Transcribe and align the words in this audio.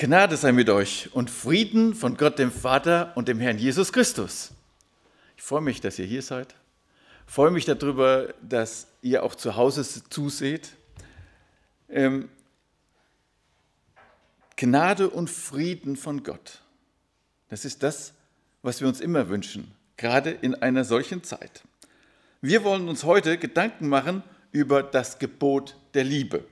Gnade 0.00 0.38
sei 0.38 0.52
mit 0.52 0.70
euch 0.70 1.10
und 1.12 1.28
Frieden 1.28 1.94
von 1.94 2.16
Gott 2.16 2.38
dem 2.38 2.50
Vater 2.50 3.12
und 3.16 3.28
dem 3.28 3.38
Herrn 3.38 3.58
Jesus 3.58 3.92
Christus. 3.92 4.50
Ich 5.36 5.42
freue 5.42 5.60
mich, 5.60 5.82
dass 5.82 5.98
ihr 5.98 6.06
hier 6.06 6.22
seid. 6.22 6.54
Ich 7.26 7.34
freue 7.34 7.50
mich 7.50 7.66
darüber, 7.66 8.32
dass 8.40 8.86
ihr 9.02 9.22
auch 9.22 9.34
zu 9.34 9.56
Hause 9.56 9.84
zuseht. 10.08 10.70
Ähm, 11.90 12.30
Gnade 14.56 15.10
und 15.10 15.28
Frieden 15.28 15.96
von 15.96 16.22
Gott. 16.22 16.62
Das 17.50 17.66
ist 17.66 17.82
das, 17.82 18.14
was 18.62 18.80
wir 18.80 18.88
uns 18.88 19.02
immer 19.02 19.28
wünschen, 19.28 19.70
gerade 19.98 20.30
in 20.30 20.54
einer 20.54 20.84
solchen 20.84 21.22
Zeit. 21.24 21.62
Wir 22.40 22.64
wollen 22.64 22.88
uns 22.88 23.04
heute 23.04 23.36
Gedanken 23.36 23.86
machen 23.86 24.22
über 24.50 24.82
das 24.82 25.18
Gebot 25.18 25.76
der 25.92 26.04
Liebe. 26.04 26.46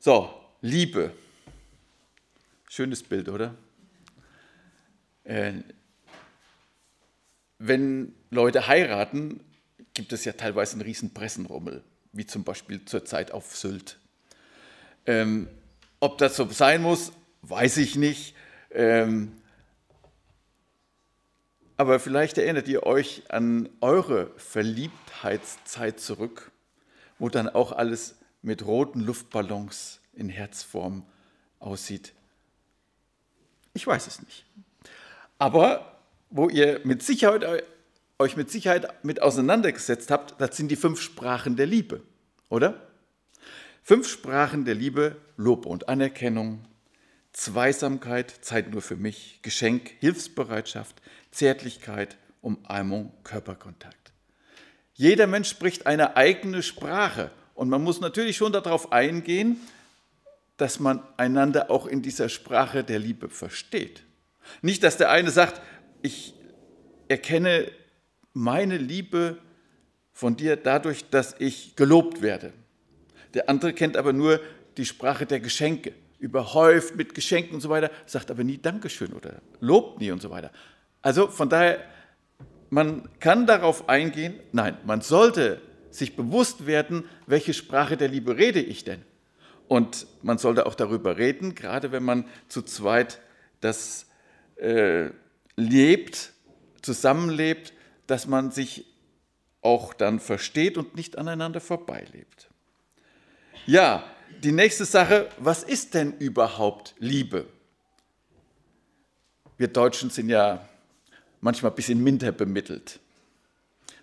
So, 0.00 0.28
Liebe. 0.60 1.14
Schönes 2.74 3.04
Bild, 3.04 3.28
oder? 3.28 3.54
Äh, 5.22 5.52
wenn 7.60 8.12
Leute 8.30 8.66
heiraten, 8.66 9.38
gibt 9.94 10.12
es 10.12 10.24
ja 10.24 10.32
teilweise 10.32 10.72
einen 10.72 10.82
riesen 10.82 11.14
Pressenrummel, 11.14 11.84
wie 12.10 12.26
zum 12.26 12.42
Beispiel 12.42 12.84
zurzeit 12.84 13.30
auf 13.30 13.54
Sylt. 13.54 14.00
Ähm, 15.06 15.46
ob 16.00 16.18
das 16.18 16.34
so 16.34 16.50
sein 16.50 16.82
muss, 16.82 17.12
weiß 17.42 17.76
ich 17.76 17.94
nicht. 17.94 18.34
Ähm, 18.72 19.30
aber 21.76 22.00
vielleicht 22.00 22.38
erinnert 22.38 22.66
ihr 22.66 22.82
euch 22.82 23.22
an 23.28 23.68
eure 23.82 24.32
Verliebtheitszeit 24.36 26.00
zurück, 26.00 26.50
wo 27.20 27.28
dann 27.28 27.48
auch 27.48 27.70
alles 27.70 28.16
mit 28.42 28.66
roten 28.66 28.98
Luftballons 28.98 30.00
in 30.12 30.28
Herzform 30.28 31.06
aussieht. 31.60 32.14
Ich 33.74 33.86
weiß 33.86 34.06
es 34.06 34.22
nicht. 34.22 34.46
Aber 35.38 36.00
wo 36.30 36.48
ihr 36.48 36.80
mit 36.84 37.02
Sicherheit, 37.02 37.64
euch 38.18 38.36
mit 38.36 38.50
Sicherheit 38.50 39.04
mit 39.04 39.20
auseinandergesetzt 39.20 40.10
habt, 40.10 40.40
das 40.40 40.56
sind 40.56 40.68
die 40.70 40.76
fünf 40.76 41.00
Sprachen 41.00 41.56
der 41.56 41.66
Liebe, 41.66 42.02
oder? 42.48 42.88
Fünf 43.82 44.08
Sprachen 44.08 44.64
der 44.64 44.74
Liebe, 44.74 45.16
Lob 45.36 45.66
und 45.66 45.88
Anerkennung, 45.88 46.64
Zweisamkeit, 47.32 48.30
Zeit 48.40 48.70
nur 48.70 48.80
für 48.80 48.96
mich, 48.96 49.40
Geschenk, 49.42 49.90
Hilfsbereitschaft, 50.00 51.02
Zärtlichkeit, 51.32 52.16
Umarmung, 52.40 53.12
Körperkontakt. 53.24 54.12
Jeder 54.94 55.26
Mensch 55.26 55.48
spricht 55.48 55.86
eine 55.86 56.16
eigene 56.16 56.62
Sprache 56.62 57.32
und 57.54 57.68
man 57.68 57.82
muss 57.82 58.00
natürlich 58.00 58.36
schon 58.36 58.52
darauf 58.52 58.92
eingehen, 58.92 59.60
dass 60.56 60.80
man 60.80 61.02
einander 61.16 61.70
auch 61.70 61.86
in 61.86 62.02
dieser 62.02 62.28
Sprache 62.28 62.84
der 62.84 62.98
Liebe 62.98 63.28
versteht. 63.28 64.04
Nicht, 64.62 64.82
dass 64.82 64.96
der 64.96 65.10
eine 65.10 65.30
sagt, 65.30 65.60
ich 66.02 66.34
erkenne 67.08 67.70
meine 68.32 68.76
Liebe 68.76 69.38
von 70.12 70.36
dir 70.36 70.56
dadurch, 70.56 71.08
dass 71.10 71.34
ich 71.38 71.76
gelobt 71.76 72.22
werde. 72.22 72.52
Der 73.34 73.48
andere 73.48 73.72
kennt 73.72 73.96
aber 73.96 74.12
nur 74.12 74.40
die 74.76 74.86
Sprache 74.86 75.26
der 75.26 75.40
Geschenke, 75.40 75.92
überhäuft 76.18 76.96
mit 76.96 77.14
Geschenken 77.14 77.54
und 77.54 77.60
so 77.60 77.68
weiter, 77.68 77.90
sagt 78.06 78.30
aber 78.30 78.44
nie 78.44 78.58
Dankeschön 78.58 79.12
oder 79.12 79.40
lobt 79.60 80.00
nie 80.00 80.10
und 80.10 80.22
so 80.22 80.30
weiter. 80.30 80.50
Also 81.02 81.28
von 81.28 81.48
daher, 81.48 81.84
man 82.70 83.08
kann 83.20 83.46
darauf 83.46 83.88
eingehen, 83.88 84.40
nein, 84.52 84.76
man 84.84 85.00
sollte 85.00 85.60
sich 85.90 86.16
bewusst 86.16 86.66
werden, 86.66 87.04
welche 87.26 87.54
Sprache 87.54 87.96
der 87.96 88.08
Liebe 88.08 88.36
rede 88.36 88.60
ich 88.60 88.84
denn? 88.84 89.02
Und 89.68 90.06
man 90.22 90.38
sollte 90.38 90.66
auch 90.66 90.74
darüber 90.74 91.16
reden, 91.16 91.54
gerade 91.54 91.92
wenn 91.92 92.02
man 92.02 92.26
zu 92.48 92.62
zweit 92.62 93.20
das 93.60 94.06
äh, 94.56 95.10
lebt, 95.56 96.32
zusammenlebt, 96.82 97.72
dass 98.06 98.26
man 98.26 98.50
sich 98.50 98.84
auch 99.62 99.94
dann 99.94 100.20
versteht 100.20 100.76
und 100.76 100.94
nicht 100.94 101.16
aneinander 101.16 101.60
vorbeilebt. 101.60 102.50
Ja, 103.66 104.04
die 104.42 104.52
nächste 104.52 104.84
Sache, 104.84 105.30
was 105.38 105.62
ist 105.62 105.94
denn 105.94 106.12
überhaupt 106.18 106.94
Liebe? 106.98 107.46
Wir 109.56 109.68
Deutschen 109.68 110.10
sind 110.10 110.28
ja 110.28 110.68
manchmal 111.40 111.72
ein 111.72 111.74
bisschen 111.76 112.02
minder 112.02 112.32
bemittelt. 112.32 113.00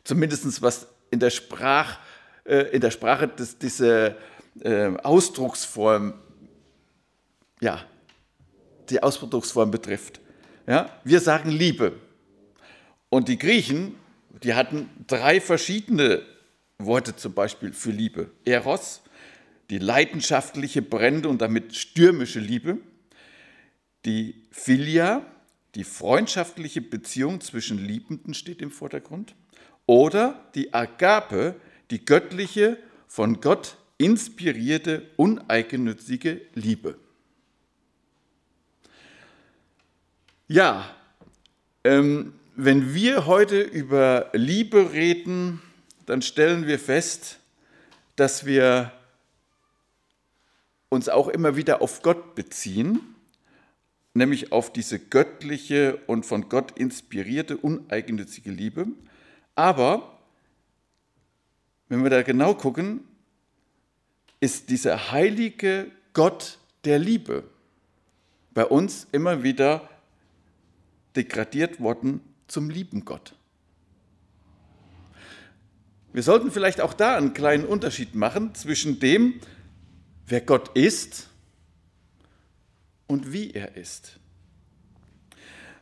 Zumindest 0.04 0.62
was 0.62 0.88
in 1.12 1.20
der, 1.20 1.30
Sprach, 1.30 2.00
äh, 2.46 2.70
in 2.72 2.82
der 2.82 2.90
Sprache 2.90 3.28
das, 3.28 3.58
diese 3.58 4.16
äh, 4.60 4.92
Ausdrucksform, 5.04 6.14
ja, 7.62 7.84
die 8.90 9.02
Ausdrucksform 9.02 9.72
betrifft. 9.72 10.20
Ja, 10.68 10.90
wir 11.04 11.20
sagen 11.22 11.50
Liebe. 11.50 11.94
Und 13.10 13.28
die 13.28 13.38
Griechen, 13.38 13.96
die 14.44 14.54
hatten 14.54 14.90
drei 15.08 15.42
verschiedene 15.42 16.22
Worte 16.78 17.16
zum 17.16 17.34
Beispiel 17.34 17.74
für 17.74 17.92
Liebe. 17.92 18.32
Eros, 18.46 19.02
die 19.70 19.78
leidenschaftliche, 19.78 20.82
brennende 20.82 21.30
und 21.30 21.42
damit 21.42 21.76
stürmische 21.76 22.40
Liebe. 22.40 22.78
Die 24.06 24.44
Philia, 24.52 25.26
die 25.76 25.84
freundschaftliche 25.84 26.82
Beziehung 26.82 27.42
zwischen 27.42 27.78
Liebenden 27.78 28.34
steht 28.34 28.62
im 28.62 28.72
Vordergrund. 28.72 29.36
Oder 29.86 30.44
die 30.56 30.74
Agape, 30.74 31.56
die 31.90 32.04
göttliche, 32.04 32.78
von 33.08 33.42
Gott 33.42 33.76
inspirierte, 34.02 35.04
uneigennützige 35.16 36.42
Liebe. 36.56 36.98
Ja, 40.48 40.90
ähm, 41.84 42.34
wenn 42.56 42.96
wir 42.96 43.28
heute 43.28 43.62
über 43.62 44.32
Liebe 44.34 44.92
reden, 44.92 45.62
dann 46.08 46.24
stellen 46.24 46.66
wir 46.66 46.80
fest, 46.80 47.38
dass 48.16 48.44
wir 48.44 48.92
uns 50.90 51.08
auch 51.08 51.28
immer 51.28 51.56
wieder 51.56 51.84
auf 51.84 52.02
Gott 52.02 52.34
beziehen, 52.34 53.02
nämlich 54.16 54.52
auf 54.52 54.74
diese 54.74 54.98
göttliche 54.98 56.00
und 56.08 56.26
von 56.26 56.50
Gott 56.50 56.72
inspirierte, 56.72 57.56
uneigennützige 57.56 58.50
Liebe. 58.50 58.88
Aber 59.54 60.18
wenn 61.88 62.02
wir 62.02 62.10
da 62.10 62.24
genau 62.24 62.56
gucken, 62.56 63.02
ist 64.42 64.70
dieser 64.70 65.12
heilige 65.12 65.90
Gott 66.14 66.58
der 66.84 67.00
Liebe 67.00 67.44
bei 68.54 68.66
uns 68.66 69.08
immer 69.14 69.44
wieder 69.44 69.88
degradiert 71.16 71.80
worden 71.80 72.20
zum 72.48 72.70
lieben 72.70 73.06
Gott. 73.06 73.34
Wir 76.12 76.24
sollten 76.24 76.52
vielleicht 76.52 76.82
auch 76.82 76.94
da 76.94 77.16
einen 77.16 77.34
kleinen 77.34 77.66
Unterschied 77.66 78.16
machen 78.16 78.54
zwischen 78.54 79.00
dem, 79.00 79.40
wer 80.26 80.42
Gott 80.42 80.76
ist 80.76 81.30
und 83.08 83.32
wie 83.32 83.52
er 83.52 83.78
ist. 83.78 84.20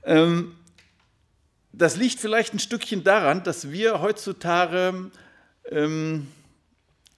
Ähm, 0.04 0.56
das 1.72 1.96
liegt 1.96 2.20
vielleicht 2.20 2.54
ein 2.54 2.60
Stückchen 2.60 3.04
daran, 3.04 3.44
dass 3.44 3.72
wir 3.72 4.02
heutzutage 4.02 5.12
ähm, 5.72 6.28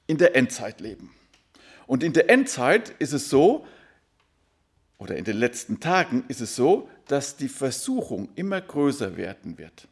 in 0.08 0.18
der 0.18 0.35
Endzeit 0.35 0.79
leben. 0.79 1.09
Und 1.87 2.03
in 2.03 2.13
der 2.13 2.29
Endzeit 2.29 2.89
ist 2.99 3.13
es 3.13 3.29
so, 3.29 3.65
oder 4.97 5.15
in 5.15 5.25
den 5.25 5.37
letzten 5.37 5.79
Tagen 5.79 6.23
ist 6.27 6.41
es 6.41 6.55
so, 6.55 6.87
dass 7.07 7.35
die 7.35 7.49
Versuchung 7.49 8.29
immer 8.35 8.61
größer 8.61 9.17
werden 9.17 9.57
wird. 9.57 9.87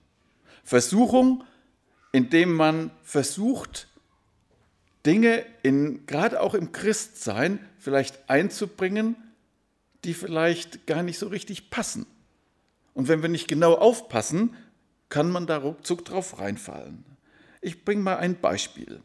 Versuchung, 0.63 1.43
indem 2.11 2.53
man 2.53 2.91
versucht, 3.01 3.87
Dinge 5.05 5.45
in, 5.63 6.05
gerade 6.05 6.41
auch 6.41 6.53
im 6.53 6.71
Christsein 6.71 7.59
vielleicht 7.79 8.29
einzubringen, 8.29 9.15
die 10.03 10.13
vielleicht 10.13 10.85
gar 10.85 11.03
nicht 11.03 11.17
so 11.17 11.27
richtig 11.27 11.71
passen. 11.71 12.05
Und 12.93 13.07
wenn 13.07 13.21
wir 13.21 13.29
nicht 13.29 13.47
genau 13.47 13.75
aufpassen, 13.75 14.55
kann 15.09 15.31
man 15.31 15.47
da 15.47 15.57
ruckzuck 15.57 16.05
drauf 16.05 16.39
reinfallen. 16.39 17.03
Ich 17.61 17.83
bringe 17.83 18.03
mal 18.03 18.17
ein 18.17 18.39
Beispiel. 18.39 19.01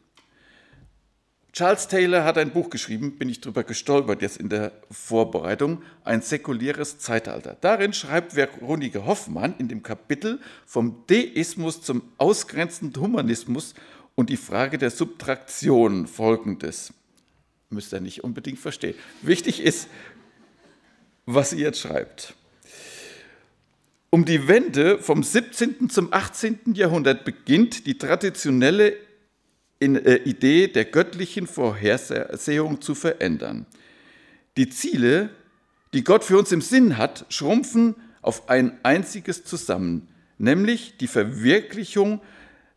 Charles 1.55 1.87
Taylor 1.87 2.25
hat 2.25 2.37
ein 2.37 2.51
Buch 2.51 2.69
geschrieben, 2.69 3.17
bin 3.17 3.29
ich 3.29 3.39
darüber 3.39 3.63
gestolpert 3.63 4.21
jetzt 4.21 4.35
in 4.35 4.49
der 4.49 4.73
Vorbereitung, 4.91 5.81
ein 6.03 6.21
säkuläres 6.21 6.97
Zeitalter. 6.97 7.55
Darin 7.61 7.93
schreibt 7.93 8.35
Veronika 8.35 9.05
Hoffmann 9.05 9.55
in 9.57 9.69
dem 9.69 9.81
Kapitel 9.81 10.41
vom 10.65 11.05
Deismus 11.07 11.81
zum 11.81 12.01
ausgrenzenden 12.17 13.01
Humanismus 13.01 13.73
und 14.15 14.29
die 14.29 14.35
Frage 14.35 14.77
der 14.77 14.89
Subtraktion 14.89 16.07
folgendes. 16.07 16.93
Müsst 17.69 17.93
ihr 17.93 18.01
nicht 18.01 18.25
unbedingt 18.25 18.59
verstehen. 18.59 18.95
Wichtig 19.21 19.63
ist, 19.63 19.87
was 21.25 21.51
sie 21.51 21.59
jetzt 21.59 21.79
schreibt. 21.79 22.33
Um 24.09 24.25
die 24.25 24.49
Wende 24.49 24.99
vom 24.99 25.23
17. 25.23 25.89
zum 25.89 26.11
18. 26.11 26.73
Jahrhundert 26.73 27.23
beginnt 27.23 27.87
die 27.87 27.97
traditionelle 27.97 29.04
in, 29.79 29.95
äh, 29.95 30.15
Idee 30.17 30.67
der 30.67 30.85
göttlichen 30.85 31.47
Vorhersehung 31.47 32.81
zu 32.81 32.95
verändern. 32.95 33.65
Die 34.57 34.69
Ziele, 34.69 35.29
die 35.93 36.03
Gott 36.03 36.23
für 36.23 36.37
uns 36.37 36.51
im 36.51 36.61
Sinn 36.61 36.97
hat, 36.97 37.25
schrumpfen 37.29 37.95
auf 38.21 38.49
ein 38.49 38.79
einziges 38.83 39.43
zusammen, 39.43 40.07
nämlich 40.37 40.97
die 40.97 41.07
Verwirklichung 41.07 42.21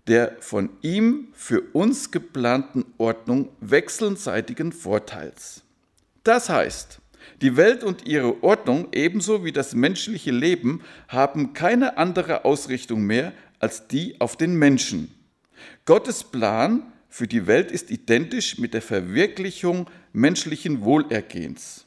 der 0.09 0.37
von 0.41 0.71
ihm 0.81 1.29
für 1.35 1.61
uns 1.75 2.11
geplanten 2.11 2.87
Ordnung 2.97 3.51
wechselseitigen 3.61 4.73
Vorteils. 4.73 5.63
Das 6.25 6.49
heißt, 6.49 7.01
die 7.43 7.57
Welt 7.57 7.85
und 7.85 8.07
ihre 8.07 8.43
Ordnung 8.43 8.89
ebenso 8.93 9.45
wie 9.45 9.53
das 9.53 9.75
menschliche 9.75 10.31
Leben 10.31 10.81
haben 11.09 11.53
keine 11.53 11.99
andere 11.99 12.45
Ausrichtung 12.45 13.03
mehr 13.03 13.33
als 13.61 13.87
die 13.87 14.21
auf 14.21 14.37
den 14.37 14.55
Menschen. 14.55 15.15
Gottes 15.85 16.25
Plan 16.25 16.93
für 17.09 17.27
die 17.27 17.47
Welt 17.47 17.71
ist 17.71 17.91
identisch 17.91 18.59
mit 18.59 18.75
der 18.75 18.83
Verwirklichung 18.83 19.89
menschlichen 20.13 20.83
Wohlergehens. 20.83 21.87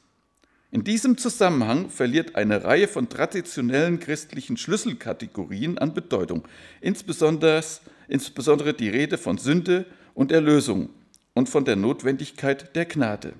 In 0.71 0.83
diesem 0.85 1.17
Zusammenhang 1.17 1.89
verliert 1.89 2.35
eine 2.35 2.63
Reihe 2.63 2.87
von 2.87 3.09
traditionellen 3.09 3.99
christlichen 3.99 4.55
Schlüsselkategorien 4.55 5.77
an 5.77 5.93
Bedeutung, 5.93 6.47
insbesondere, 6.79 7.61
insbesondere 8.07 8.73
die 8.73 8.89
Rede 8.89 9.17
von 9.17 9.37
Sünde 9.37 9.85
und 10.13 10.31
Erlösung 10.31 10.89
und 11.33 11.49
von 11.49 11.65
der 11.65 11.75
Notwendigkeit 11.75 12.73
der 12.75 12.85
Gnade. 12.85 13.33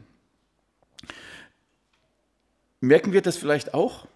Merken 2.82 3.14
wir 3.14 3.22
das 3.22 3.38
vielleicht 3.38 3.74
auch? 3.74 4.08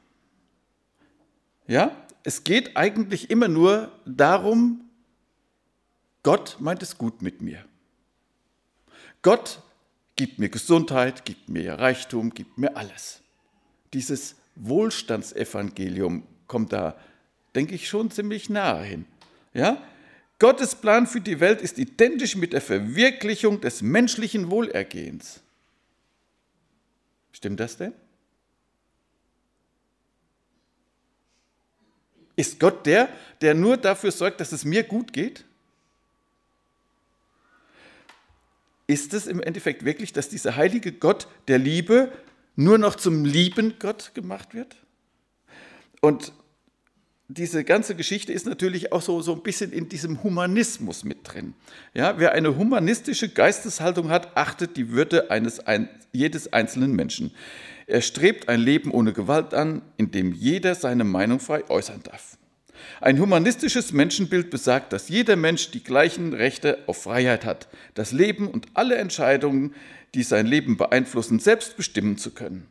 Ja, 1.68 1.96
es 2.24 2.44
geht 2.44 2.76
eigentlich 2.76 3.30
immer 3.30 3.48
nur 3.48 3.92
darum, 4.06 4.85
Gott 6.26 6.58
meint 6.60 6.82
es 6.82 6.98
gut 6.98 7.22
mit 7.22 7.44
mir. 7.44 7.64
Gott 9.22 9.62
gibt 10.16 10.40
mir 10.40 10.50
Gesundheit, 10.50 11.24
gibt 11.24 11.50
mir 11.50 11.76
Reichtum, 11.76 12.34
gibt 12.34 12.58
mir 12.58 12.76
alles. 12.76 13.22
Dieses 13.94 14.36
Wohlstandsevangelium 14.56 16.24
kommt 16.48 16.74
da, 16.74 17.00
denke 17.54 17.76
ich, 17.76 17.88
schon 17.88 18.10
ziemlich 18.10 18.50
nahe 18.50 18.84
hin. 18.84 19.06
Ja? 19.54 19.78
Gottes 20.40 20.74
Plan 20.74 21.06
für 21.06 21.22
die 21.22 21.40
Welt 21.40 21.62
ist 21.62 21.78
identisch 21.78 22.36
mit 22.36 22.54
der 22.54 22.62
Verwirklichung 22.62 23.62
des 23.62 23.84
menschlichen 23.84 24.50
Wohlergehens. 24.50 25.42
Stimmt 27.34 27.60
das 27.60 27.78
denn? 27.78 27.94
Ist 32.36 32.60
Gott 32.60 32.88
der, 32.88 33.10
der 33.42 33.54
nur 33.54 33.78
dafür 33.78 34.12
sorgt, 34.12 34.40
dass 34.40 34.54
es 34.54 34.66
mir 34.66 34.82
gut 34.82 35.14
geht? 35.14 35.46
Ist 38.88 39.14
es 39.14 39.28
im 39.28 39.42
Endeffekt 39.42 39.84
wirklich, 39.86 40.14
dass 40.14 40.30
dieser 40.30 40.56
heilige 40.56 40.92
Gott 40.92 41.28
der 41.48 41.58
Liebe 41.58 42.12
nur 42.56 42.78
noch 42.78 42.96
zum 42.96 43.26
lieben 43.26 43.76
Gott 43.80 44.14
gemacht 44.14 44.54
wird? 44.54 44.76
Und 46.02 46.34
diese 47.28 47.64
ganze 47.64 47.96
Geschichte 47.96 48.32
ist 48.32 48.46
natürlich 48.46 48.92
auch 48.92 49.02
so, 49.02 49.22
so 49.22 49.34
ein 49.34 49.42
bisschen 49.42 49.72
in 49.72 49.90
diesem 49.90 50.22
Humanismus 50.22 51.04
mit 51.04 51.20
drin. 51.24 51.56
Ja, 51.96 52.20
wer 52.20 52.34
eine 52.34 52.56
humanistische 52.56 53.30
Geisteshaltung 53.30 54.10
hat, 54.10 54.38
achtet 54.38 54.78
die 54.78 54.92
Würde 54.92 55.32
eines, 55.32 55.60
ein, 55.60 55.90
jedes 56.12 56.54
einzelnen 56.54 56.94
Menschen. 56.94 57.32
Er 57.88 58.02
strebt 58.02 58.48
ein 58.48 58.60
Leben 58.60 58.92
ohne 58.92 59.14
Gewalt 59.14 59.56
an, 59.56 59.82
in 59.98 60.12
dem 60.12 60.34
jeder 60.34 60.76
seine 60.76 61.04
Meinung 61.04 61.40
frei 61.40 61.68
äußern 61.68 62.04
darf. 62.04 62.38
Ein 63.02 63.20
humanistisches 63.20 63.92
Menschenbild 63.92 64.50
besagt, 64.50 64.94
dass 64.94 65.10
jeder 65.10 65.36
Mensch 65.36 65.72
die 65.72 65.84
gleichen 65.84 66.34
Rechte 66.34 66.80
auf 66.88 67.04
Freiheit 67.04 67.46
hat, 67.46 67.68
das 67.94 68.12
Leben 68.12 68.48
und 68.48 68.68
alle 68.74 68.96
Entscheidungen, 68.96 69.74
die 70.14 70.24
sein 70.24 70.46
Leben 70.46 70.78
beeinflussen, 70.78 71.40
selbst 71.40 71.78
bestimmen 71.78 72.18
zu 72.18 72.32
können. 72.32 72.68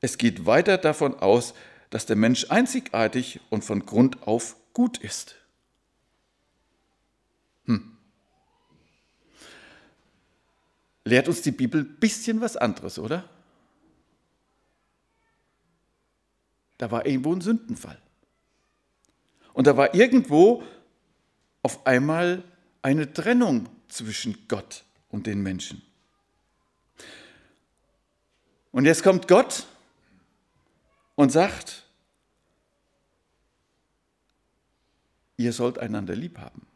Es 0.00 0.18
geht 0.18 0.46
weiter 0.46 0.78
davon 0.78 1.14
aus, 1.14 1.54
dass 1.90 2.06
der 2.06 2.16
Mensch 2.16 2.46
einzigartig 2.50 3.40
und 3.50 3.64
von 3.64 3.84
Grund 3.84 4.26
auf 4.26 4.56
gut 4.72 4.98
ist. 4.98 5.36
Hm. 7.66 7.96
Lehrt 11.04 11.28
uns 11.28 11.42
die 11.42 11.52
Bibel 11.52 11.82
ein 11.82 11.96
bisschen 11.96 12.40
was 12.40 12.56
anderes, 12.56 12.98
oder? 12.98 13.28
Da 16.78 16.90
war 16.90 17.06
irgendwo 17.06 17.32
ein 17.32 17.40
Sündenfall. 17.40 17.98
Und 19.52 19.66
da 19.66 19.76
war 19.76 19.94
irgendwo 19.94 20.62
auf 21.62 21.86
einmal 21.86 22.42
eine 22.82 23.12
Trennung 23.12 23.68
zwischen 23.88 24.48
Gott 24.48 24.84
und 25.10 25.26
den 25.26 25.42
Menschen. 25.42 25.82
Und 28.72 28.86
jetzt 28.86 29.02
kommt 29.02 29.28
Gott 29.28 29.66
und 31.14 31.30
sagt, 31.30 31.84
ihr 35.36 35.52
sollt 35.52 35.78
einander 35.78 36.16
lieb 36.16 36.38
haben. 36.38 36.66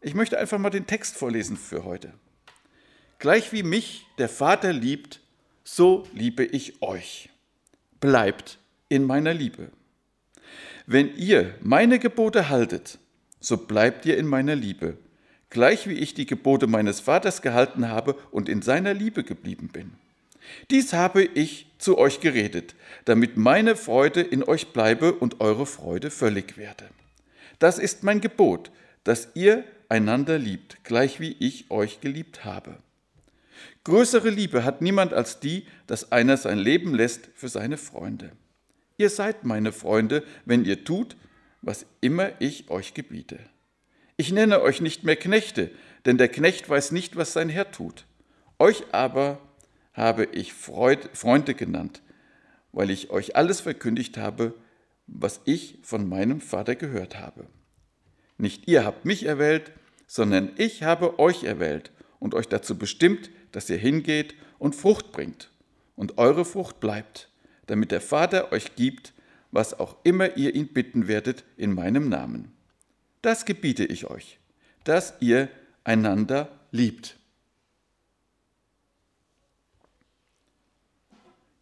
Ich 0.00 0.14
möchte 0.14 0.38
einfach 0.38 0.58
mal 0.58 0.70
den 0.70 0.86
Text 0.86 1.16
vorlesen 1.16 1.56
für 1.56 1.84
heute. 1.84 2.12
Gleich 3.18 3.52
wie 3.52 3.62
mich 3.62 4.06
der 4.18 4.30
Vater 4.30 4.72
liebt, 4.72 5.20
so 5.62 6.06
liebe 6.14 6.42
ich 6.44 6.80
euch. 6.82 7.28
Bleibt 8.00 8.59
in 8.90 9.06
meiner 9.06 9.32
Liebe. 9.32 9.70
Wenn 10.86 11.16
ihr 11.16 11.54
meine 11.62 11.98
Gebote 11.98 12.50
haltet, 12.50 12.98
so 13.38 13.56
bleibt 13.56 14.04
ihr 14.04 14.18
in 14.18 14.26
meiner 14.26 14.56
Liebe, 14.56 14.98
gleich 15.48 15.88
wie 15.88 15.94
ich 15.94 16.12
die 16.12 16.26
Gebote 16.26 16.66
meines 16.66 17.00
Vaters 17.00 17.40
gehalten 17.40 17.88
habe 17.88 18.14
und 18.30 18.48
in 18.48 18.60
seiner 18.60 18.92
Liebe 18.92 19.24
geblieben 19.24 19.68
bin. 19.72 19.92
Dies 20.70 20.92
habe 20.92 21.22
ich 21.22 21.66
zu 21.78 21.96
euch 21.96 22.20
geredet, 22.20 22.74
damit 23.04 23.36
meine 23.36 23.76
Freude 23.76 24.20
in 24.20 24.42
euch 24.42 24.68
bleibe 24.72 25.12
und 25.12 25.40
eure 25.40 25.66
Freude 25.66 26.10
völlig 26.10 26.58
werde. 26.58 26.84
Das 27.58 27.78
ist 27.78 28.02
mein 28.02 28.20
Gebot, 28.20 28.70
dass 29.04 29.28
ihr 29.34 29.64
einander 29.88 30.38
liebt, 30.38 30.82
gleich 30.82 31.20
wie 31.20 31.36
ich 31.38 31.70
euch 31.70 32.00
geliebt 32.00 32.44
habe. 32.44 32.76
Größere 33.84 34.30
Liebe 34.30 34.64
hat 34.64 34.82
niemand 34.82 35.12
als 35.12 35.40
die, 35.40 35.66
dass 35.86 36.10
einer 36.10 36.36
sein 36.36 36.58
Leben 36.58 36.94
lässt 36.94 37.28
für 37.34 37.48
seine 37.48 37.76
Freunde. 37.76 38.32
Ihr 39.00 39.08
seid 39.08 39.44
meine 39.46 39.72
Freunde, 39.72 40.24
wenn 40.44 40.66
ihr 40.66 40.84
tut, 40.84 41.16
was 41.62 41.86
immer 42.02 42.32
ich 42.38 42.68
euch 42.68 42.92
gebiete. 42.92 43.38
Ich 44.18 44.30
nenne 44.30 44.60
euch 44.60 44.82
nicht 44.82 45.04
mehr 45.04 45.16
Knechte, 45.16 45.70
denn 46.04 46.18
der 46.18 46.28
Knecht 46.28 46.68
weiß 46.68 46.92
nicht, 46.92 47.16
was 47.16 47.32
sein 47.32 47.48
Herr 47.48 47.70
tut. 47.70 48.04
Euch 48.58 48.84
aber 48.92 49.38
habe 49.94 50.24
ich 50.32 50.52
Freud, 50.52 51.08
Freunde 51.14 51.54
genannt, 51.54 52.02
weil 52.72 52.90
ich 52.90 53.08
euch 53.08 53.36
alles 53.36 53.62
verkündigt 53.62 54.18
habe, 54.18 54.52
was 55.06 55.40
ich 55.46 55.78
von 55.82 56.06
meinem 56.06 56.42
Vater 56.42 56.76
gehört 56.76 57.18
habe. 57.18 57.46
Nicht 58.36 58.68
ihr 58.68 58.84
habt 58.84 59.06
mich 59.06 59.24
erwählt, 59.24 59.72
sondern 60.06 60.50
ich 60.58 60.82
habe 60.82 61.18
euch 61.18 61.44
erwählt 61.44 61.90
und 62.18 62.34
euch 62.34 62.48
dazu 62.48 62.76
bestimmt, 62.76 63.30
dass 63.50 63.70
ihr 63.70 63.78
hingeht 63.78 64.34
und 64.58 64.76
Frucht 64.76 65.10
bringt 65.10 65.50
und 65.96 66.18
eure 66.18 66.44
Frucht 66.44 66.80
bleibt 66.80 67.29
damit 67.70 67.92
der 67.92 68.00
Vater 68.00 68.50
euch 68.50 68.74
gibt, 68.74 69.12
was 69.52 69.78
auch 69.78 69.96
immer 70.02 70.36
ihr 70.36 70.56
ihn 70.56 70.72
bitten 70.72 71.06
werdet 71.06 71.44
in 71.56 71.72
meinem 71.72 72.08
Namen. 72.08 72.52
Das 73.22 73.44
gebiete 73.44 73.84
ich 73.84 74.10
euch, 74.10 74.40
dass 74.82 75.14
ihr 75.20 75.48
einander 75.84 76.50
liebt. 76.72 77.16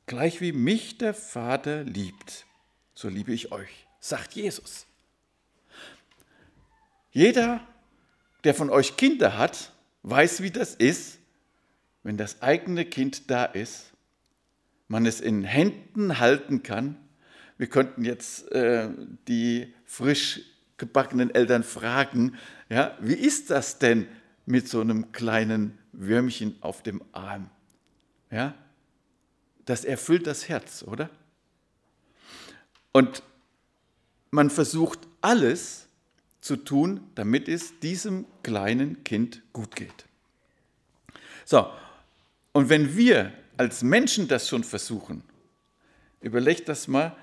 Gleich 0.06 0.40
wie 0.40 0.52
mich 0.52 0.96
der 0.96 1.12
Vater 1.12 1.84
liebt, 1.84 2.46
so 2.94 3.10
liebe 3.10 3.34
ich 3.34 3.52
euch, 3.52 3.86
sagt 4.00 4.32
Jesus. 4.32 4.86
Jeder, 7.10 7.60
der 8.44 8.54
von 8.54 8.70
euch 8.70 8.96
Kinder 8.96 9.36
hat, 9.36 9.74
weiß, 10.04 10.42
wie 10.42 10.50
das 10.50 10.74
ist, 10.74 11.18
wenn 12.02 12.16
das 12.16 12.40
eigene 12.40 12.86
Kind 12.86 13.30
da 13.30 13.44
ist 13.44 13.92
man 14.88 15.06
es 15.06 15.20
in 15.20 15.44
Händen 15.44 16.18
halten 16.18 16.62
kann. 16.62 16.96
Wir 17.58 17.68
könnten 17.68 18.04
jetzt 18.04 18.50
äh, 18.52 18.88
die 19.28 19.74
frisch 19.84 20.40
gebackenen 20.78 21.34
Eltern 21.34 21.62
fragen, 21.62 22.36
ja, 22.68 22.96
wie 23.00 23.14
ist 23.14 23.50
das 23.50 23.78
denn 23.78 24.06
mit 24.46 24.68
so 24.68 24.80
einem 24.80 25.12
kleinen 25.12 25.78
Würmchen 25.92 26.56
auf 26.62 26.82
dem 26.82 27.02
Arm? 27.12 27.50
Ja, 28.30 28.54
das 29.64 29.84
erfüllt 29.84 30.26
das 30.26 30.48
Herz, 30.48 30.82
oder? 30.82 31.10
Und 32.92 33.22
man 34.30 34.50
versucht 34.50 35.00
alles 35.20 35.88
zu 36.40 36.56
tun, 36.56 37.00
damit 37.14 37.48
es 37.48 37.78
diesem 37.80 38.26
kleinen 38.42 39.04
Kind 39.04 39.42
gut 39.52 39.76
geht. 39.76 40.06
So, 41.44 41.70
und 42.52 42.68
wenn 42.68 42.96
wir 42.96 43.32
als 43.58 43.82
Menschen 43.82 44.28
das 44.28 44.48
schon 44.48 44.64
versuchen, 44.64 45.22
überlegt 46.20 46.68
das 46.68 46.88
mal, 46.88 47.16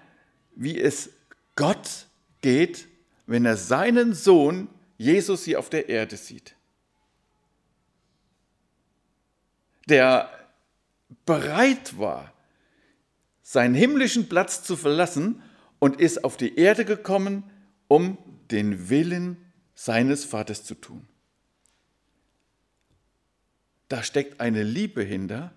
wie 0.56 0.80
es 0.80 1.10
Gott 1.56 2.08
geht, 2.42 2.88
wenn 3.25 3.46
er 3.46 3.58
seinen 3.58 4.13
Sohn 4.13 4.68
Jesus 4.98 5.44
hier 5.44 5.60
auf 5.60 5.70
der 5.70 5.89
Erde 5.89 6.18
sieht. 6.18 6.56
Der 9.88 10.30
bereit 11.25 11.98
war, 11.98 12.34
seinen 13.42 13.75
himmlischen 13.75 14.27
Platz 14.27 14.63
zu 14.63 14.75
verlassen 14.75 15.42
und 15.80 16.00
ist 16.00 16.24
auf 16.24 16.38
die 16.38 16.58
Erde 16.58 16.86
gekommen, 16.86 17.44
um 17.88 18.18
den 18.51 18.89
Willen 18.89 19.38
seines 19.75 20.25
Vaters 20.25 20.63
zu 20.63 20.75
tun. 20.75 21.08
Da 23.88 24.01
steckt 24.01 24.39
eine 24.39 24.63
Liebe 24.63 25.04
hinter, 25.04 25.54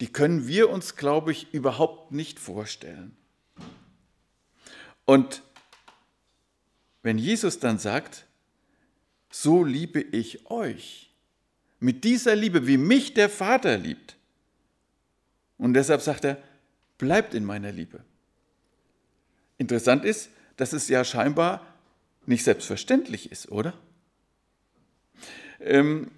die 0.00 0.12
können 0.12 0.48
wir 0.48 0.70
uns, 0.70 0.96
glaube 0.96 1.32
ich, 1.32 1.52
überhaupt 1.54 2.12
nicht 2.12 2.38
vorstellen. 2.38 3.16
Und 5.04 5.42
wenn 7.02 7.18
Jesus 7.18 7.58
dann 7.58 7.78
sagt, 7.78 8.24
so 9.30 9.64
liebe 9.64 10.00
ich 10.00 10.50
euch, 10.50 11.10
mit 11.80 12.04
dieser 12.04 12.34
Liebe, 12.34 12.66
wie 12.66 12.78
mich 12.78 13.14
der 13.14 13.28
Vater 13.28 13.76
liebt, 13.76 14.16
und 15.58 15.74
deshalb 15.74 16.00
sagt 16.00 16.24
er, 16.24 16.42
bleibt 16.98 17.34
in 17.34 17.44
meiner 17.44 17.72
Liebe. 17.72 18.02
Interessant 19.58 20.04
ist, 20.04 20.30
dass 20.56 20.72
es 20.72 20.88
ja 20.88 21.04
scheinbar 21.04 21.66
nicht 22.26 22.44
selbstverständlich 22.44 23.30
ist, 23.30 23.50
oder? 23.50 23.74
Ähm, 25.60 26.10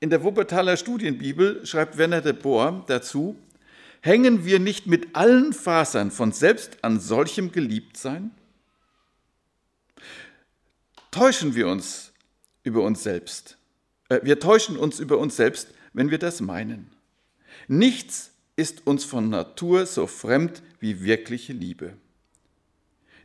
in 0.00 0.08
der 0.08 0.24
Wuppertaler 0.24 0.76
Studienbibel 0.78 1.64
schreibt 1.66 1.98
Werner 1.98 2.22
de 2.22 2.32
Boer 2.32 2.84
dazu, 2.88 3.36
hängen 4.00 4.46
wir 4.46 4.58
nicht 4.58 4.86
mit 4.86 5.14
allen 5.14 5.52
Fasern 5.52 6.10
von 6.10 6.32
selbst 6.32 6.82
an 6.82 6.98
solchem 6.98 7.52
Geliebtsein? 7.52 8.30
Täuschen 11.10 11.54
wir 11.54 11.68
uns 11.68 12.12
über 12.62 12.82
uns 12.82 13.02
selbst. 13.02 13.58
Äh, 14.08 14.20
wir 14.22 14.40
täuschen 14.40 14.76
uns 14.76 15.00
über 15.00 15.18
uns 15.18 15.36
selbst, 15.36 15.68
wenn 15.92 16.10
wir 16.10 16.18
das 16.18 16.40
meinen. 16.40 16.90
Nichts 17.68 18.32
ist 18.56 18.86
uns 18.86 19.04
von 19.04 19.28
Natur 19.28 19.86
so 19.86 20.06
fremd 20.06 20.62
wie 20.78 21.02
wirkliche 21.02 21.52
Liebe. 21.52 21.94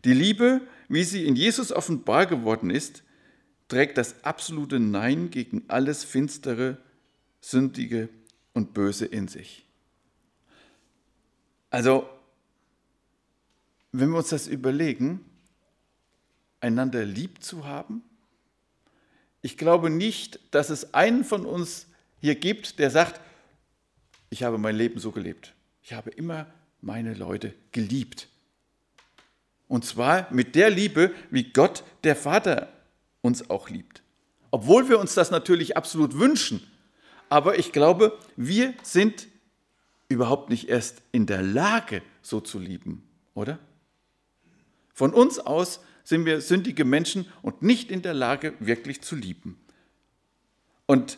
Die 0.03 0.13
Liebe, 0.13 0.61
wie 0.89 1.03
sie 1.03 1.25
in 1.25 1.35
Jesus 1.35 1.71
offenbar 1.71 2.25
geworden 2.25 2.69
ist, 2.69 3.03
trägt 3.67 3.97
das 3.97 4.23
absolute 4.23 4.79
Nein 4.79 5.29
gegen 5.29 5.63
alles 5.67 6.03
Finstere, 6.03 6.77
Sündige 7.41 8.09
und 8.53 8.73
Böse 8.73 9.05
in 9.05 9.27
sich. 9.27 9.65
Also, 11.69 12.09
wenn 13.91 14.09
wir 14.09 14.17
uns 14.17 14.29
das 14.29 14.47
überlegen, 14.47 15.23
einander 16.59 17.05
lieb 17.05 17.43
zu 17.43 17.65
haben, 17.65 18.03
ich 19.41 19.57
glaube 19.57 19.89
nicht, 19.89 20.39
dass 20.51 20.69
es 20.69 20.93
einen 20.93 21.23
von 21.23 21.45
uns 21.45 21.87
hier 22.19 22.35
gibt, 22.35 22.79
der 22.79 22.89
sagt, 22.89 23.21
ich 24.29 24.43
habe 24.43 24.57
mein 24.57 24.75
Leben 24.75 24.99
so 24.99 25.11
gelebt. 25.11 25.53
Ich 25.83 25.93
habe 25.93 26.09
immer 26.09 26.47
meine 26.81 27.13
Leute 27.13 27.53
geliebt. 27.71 28.27
Und 29.67 29.85
zwar 29.85 30.31
mit 30.33 30.55
der 30.55 30.69
Liebe, 30.69 31.13
wie 31.29 31.51
Gott, 31.51 31.83
der 32.03 32.15
Vater, 32.15 32.74
uns 33.25 33.49
auch 33.49 33.69
liebt. 33.69 34.03
Obwohl 34.51 34.87
wir 34.87 34.99
uns 34.99 35.15
das 35.15 35.31
natürlich 35.31 35.75
absolut 35.75 36.17
wünschen. 36.17 36.65
Aber 37.27 37.57
ich 37.57 37.71
glaube, 37.71 38.17
wir 38.37 38.73
sind 38.83 39.27
überhaupt 40.07 40.49
nicht 40.49 40.69
erst 40.69 41.01
in 41.11 41.25
der 41.25 41.41
Lage, 41.41 42.01
so 42.21 42.39
zu 42.39 42.59
lieben, 42.59 43.03
oder? 43.33 43.59
Von 44.93 45.13
uns 45.13 45.39
aus 45.39 45.81
sind 46.03 46.25
wir 46.25 46.39
sündige 46.39 46.85
Menschen 46.85 47.27
und 47.41 47.63
nicht 47.63 47.91
in 47.91 48.03
der 48.03 48.13
Lage, 48.13 48.53
wirklich 48.59 49.01
zu 49.01 49.15
lieben. 49.15 49.59
Und 50.85 51.17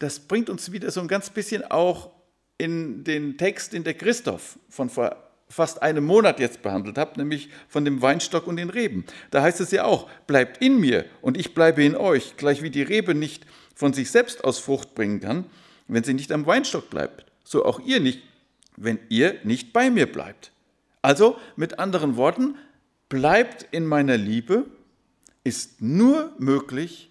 das 0.00 0.18
bringt 0.18 0.50
uns 0.50 0.72
wieder 0.72 0.90
so 0.90 1.00
ein 1.00 1.08
ganz 1.08 1.30
bisschen 1.30 1.64
auch 1.64 2.10
in 2.58 3.04
den 3.04 3.38
Text, 3.38 3.72
in 3.72 3.84
der 3.84 3.94
Christoph 3.94 4.58
von 4.68 4.90
vor 4.90 5.23
fast 5.54 5.82
einem 5.82 6.04
Monat 6.04 6.40
jetzt 6.40 6.62
behandelt 6.62 6.98
habe, 6.98 7.16
nämlich 7.16 7.48
von 7.68 7.84
dem 7.84 8.02
Weinstock 8.02 8.48
und 8.48 8.56
den 8.56 8.70
Reben. 8.70 9.04
Da 9.30 9.40
heißt 9.40 9.60
es 9.60 9.70
ja 9.70 9.84
auch, 9.84 10.10
bleibt 10.26 10.60
in 10.60 10.80
mir 10.80 11.04
und 11.20 11.36
ich 11.36 11.54
bleibe 11.54 11.84
in 11.84 11.94
euch, 11.94 12.36
gleich 12.36 12.62
wie 12.62 12.70
die 12.70 12.82
Rebe 12.82 13.14
nicht 13.14 13.46
von 13.72 13.92
sich 13.92 14.10
selbst 14.10 14.42
aus 14.42 14.58
Frucht 14.58 14.96
bringen 14.96 15.20
kann, 15.20 15.44
wenn 15.86 16.02
sie 16.02 16.12
nicht 16.12 16.32
am 16.32 16.44
Weinstock 16.46 16.90
bleibt, 16.90 17.26
so 17.44 17.64
auch 17.64 17.78
ihr 17.78 18.00
nicht, 18.00 18.22
wenn 18.76 18.98
ihr 19.08 19.36
nicht 19.44 19.72
bei 19.72 19.90
mir 19.90 20.10
bleibt. 20.10 20.50
Also 21.02 21.38
mit 21.54 21.78
anderen 21.78 22.16
Worten, 22.16 22.56
bleibt 23.08 23.68
in 23.70 23.86
meiner 23.86 24.16
Liebe 24.16 24.64
ist 25.44 25.80
nur 25.80 26.32
möglich, 26.38 27.10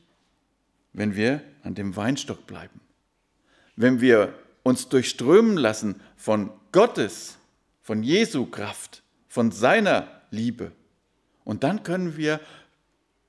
wenn 0.91 1.15
wir 1.15 1.41
an 1.61 1.75
dem 1.75 1.95
Weinstock 1.95 2.45
bleiben. 2.45 2.81
Wenn 3.77 4.01
wir 4.01 4.33
uns 4.63 4.89
durchströmen 4.89 5.55
lassen 5.55 6.01
von 6.17 6.49
Gottes 6.73 7.37
von 7.83 8.01
Jesu 8.01 8.45
Kraft, 8.45 9.03
von 9.27 9.51
seiner 9.51 10.07
Liebe. 10.31 10.71
Und 11.43 11.63
dann 11.63 11.83
können 11.83 12.17
wir 12.17 12.39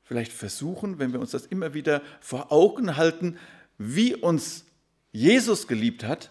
vielleicht 0.04 0.32
versuchen, 0.32 0.98
wenn 0.98 1.12
wir 1.12 1.20
uns 1.20 1.32
das 1.32 1.46
immer 1.46 1.74
wieder 1.74 2.02
vor 2.20 2.52
Augen 2.52 2.96
halten, 2.96 3.36
wie 3.78 4.14
uns 4.14 4.64
Jesus 5.12 5.66
geliebt 5.66 6.04
hat, 6.04 6.30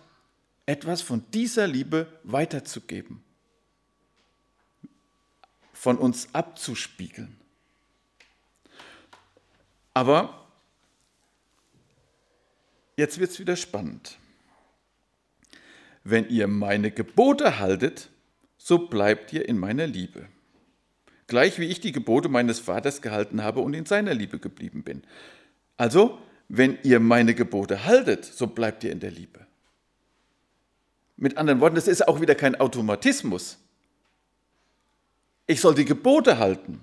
etwas 0.65 1.01
von 1.01 1.25
dieser 1.31 1.67
Liebe 1.67 2.07
weiterzugeben, 2.23 3.21
von 5.73 5.97
uns 5.97 6.29
abzuspiegeln. 6.33 7.35
Aber 9.93 10.47
jetzt 12.95 13.19
wird 13.19 13.31
es 13.31 13.39
wieder 13.39 13.57
spannend. 13.57 14.17
Wenn 16.05 16.29
ihr 16.29 16.47
meine 16.47 16.91
Gebote 16.91 17.59
haltet, 17.59 18.09
so 18.63 18.87
bleibt 18.87 19.33
ihr 19.33 19.49
in 19.49 19.57
meiner 19.59 19.85
Liebe. 19.85 20.25
Gleich 21.27 21.59
wie 21.59 21.65
ich 21.65 21.81
die 21.81 21.91
Gebote 21.91 22.29
meines 22.29 22.61
Vaters 22.61 23.01
gehalten 23.01 23.43
habe 23.43 23.59
und 23.59 23.73
in 23.73 23.85
seiner 23.85 24.13
Liebe 24.13 24.39
geblieben 24.39 24.83
bin. 24.83 25.03
Also, 25.75 26.17
wenn 26.47 26.77
ihr 26.83 27.01
meine 27.01 27.35
Gebote 27.35 27.83
haltet, 27.83 28.23
so 28.23 28.47
bleibt 28.47 28.85
ihr 28.85 28.91
in 28.93 29.01
der 29.01 29.11
Liebe. 29.11 29.45
Mit 31.17 31.37
anderen 31.37 31.59
Worten, 31.59 31.75
das 31.75 31.89
ist 31.89 32.07
auch 32.07 32.21
wieder 32.21 32.35
kein 32.35 32.55
Automatismus. 32.55 33.57
Ich 35.45 35.59
soll 35.59 35.75
die 35.75 35.83
Gebote 35.83 36.37
halten. 36.37 36.79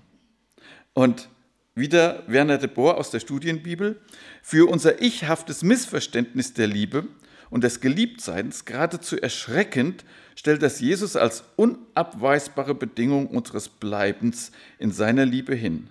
Und 0.92 1.30
wieder 1.74 2.24
Werner 2.26 2.58
de 2.58 2.68
Boer 2.68 2.98
aus 2.98 3.10
der 3.10 3.20
Studienbibel, 3.20 4.02
für 4.42 4.68
unser 4.68 5.00
ichhaftes 5.00 5.62
Missverständnis 5.62 6.52
der 6.52 6.66
Liebe 6.66 7.08
und 7.50 7.64
des 7.64 7.80
Geliebtseins 7.80 8.64
geradezu 8.64 9.20
erschreckend 9.20 10.04
stellt 10.36 10.62
das 10.62 10.80
Jesus 10.80 11.16
als 11.16 11.44
unabweisbare 11.56 12.74
Bedingung 12.74 13.26
unseres 13.26 13.68
Bleibens 13.68 14.52
in 14.78 14.92
seiner 14.92 15.26
Liebe 15.26 15.54
hin. 15.54 15.90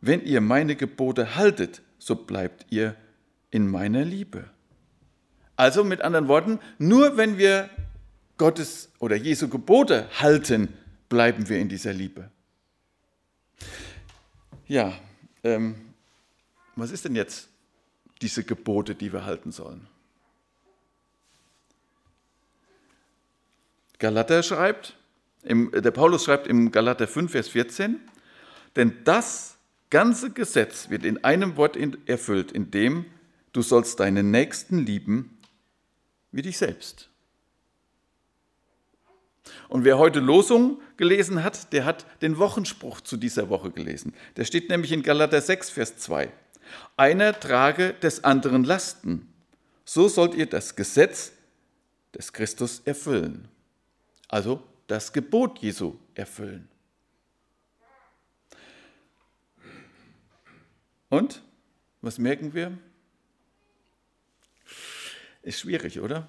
Wenn 0.00 0.22
ihr 0.24 0.40
meine 0.40 0.76
Gebote 0.76 1.34
haltet, 1.34 1.82
so 1.98 2.14
bleibt 2.14 2.66
ihr 2.70 2.94
in 3.50 3.68
meiner 3.68 4.04
Liebe. 4.04 4.44
Also 5.56 5.84
mit 5.84 6.00
anderen 6.00 6.28
Worten, 6.28 6.58
nur 6.78 7.16
wenn 7.16 7.36
wir 7.36 7.68
Gottes 8.38 8.90
oder 8.98 9.16
Jesu 9.16 9.48
Gebote 9.48 10.08
halten, 10.18 10.72
bleiben 11.08 11.48
wir 11.48 11.58
in 11.58 11.68
dieser 11.68 11.92
Liebe. 11.92 12.30
Ja, 14.66 14.92
ähm, 15.42 15.74
was 16.76 16.90
ist 16.92 17.04
denn 17.04 17.16
jetzt 17.16 17.48
diese 18.22 18.44
Gebote, 18.44 18.94
die 18.94 19.12
wir 19.12 19.26
halten 19.26 19.52
sollen? 19.52 19.86
Galater 24.00 24.42
schreibt, 24.42 24.96
im, 25.44 25.70
der 25.70 25.90
Paulus 25.90 26.24
schreibt 26.24 26.48
im 26.48 26.72
Galater 26.72 27.06
5, 27.06 27.30
Vers 27.30 27.48
14, 27.48 28.00
denn 28.74 28.96
das 29.04 29.56
ganze 29.90 30.30
Gesetz 30.30 30.90
wird 30.90 31.04
in 31.04 31.22
einem 31.22 31.56
Wort 31.56 31.76
erfüllt, 32.06 32.50
in 32.50 32.70
dem 32.70 33.04
du 33.52 33.62
sollst 33.62 34.00
deinen 34.00 34.30
Nächsten 34.30 34.78
lieben 34.78 35.38
wie 36.32 36.42
dich 36.42 36.58
selbst. 36.58 37.08
Und 39.68 39.84
wer 39.84 39.98
heute 39.98 40.20
Losung 40.20 40.80
gelesen 40.96 41.42
hat, 41.44 41.72
der 41.72 41.84
hat 41.84 42.06
den 42.22 42.38
Wochenspruch 42.38 43.00
zu 43.00 43.16
dieser 43.16 43.48
Woche 43.48 43.70
gelesen. 43.70 44.14
Der 44.36 44.44
steht 44.44 44.70
nämlich 44.70 44.92
in 44.92 45.02
Galater 45.02 45.40
6, 45.40 45.70
Vers 45.70 45.96
2. 45.98 46.32
Einer 46.96 47.38
trage 47.38 47.94
des 47.94 48.24
anderen 48.24 48.64
Lasten. 48.64 49.32
So 49.84 50.08
sollt 50.08 50.34
ihr 50.34 50.46
das 50.46 50.76
Gesetz 50.76 51.32
des 52.14 52.32
Christus 52.32 52.80
erfüllen 52.84 53.48
also 54.30 54.62
das 54.86 55.12
Gebot 55.12 55.58
Jesu 55.58 55.98
erfüllen. 56.14 56.68
Und 61.08 61.42
was 62.00 62.18
merken 62.18 62.54
wir? 62.54 62.78
Ist 65.42 65.58
schwierig, 65.58 66.00
oder? 66.00 66.28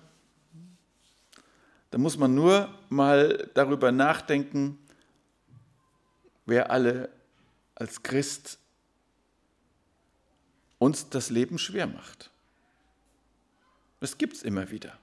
Da 1.92 1.98
muss 1.98 2.18
man 2.18 2.34
nur 2.34 2.74
mal 2.90 3.52
darüber 3.54 3.92
nachdenken, 3.92 4.80
wer 6.46 6.72
alle 6.72 7.10
als 7.76 8.02
Christ 8.02 8.58
uns 10.80 11.10
das 11.10 11.30
Leben 11.30 11.60
schwer 11.60 11.86
macht. 11.86 12.32
Das 14.00 14.18
gibt 14.18 14.38
es 14.38 14.44
immer 14.44 14.72
wieder. 14.72 14.98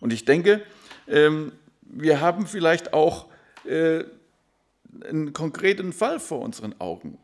Und 0.00 0.12
ich 0.12 0.24
denke, 0.24 0.66
ähm, 1.06 1.52
wir 1.88 2.20
haben 2.20 2.46
vielleicht 2.46 2.92
auch 2.92 3.28
äh, 3.64 4.04
einen 5.04 5.32
konkreten 5.32 5.92
Fall 5.92 6.20
vor 6.20 6.40
unseren 6.40 6.80
Augen. 6.80 7.18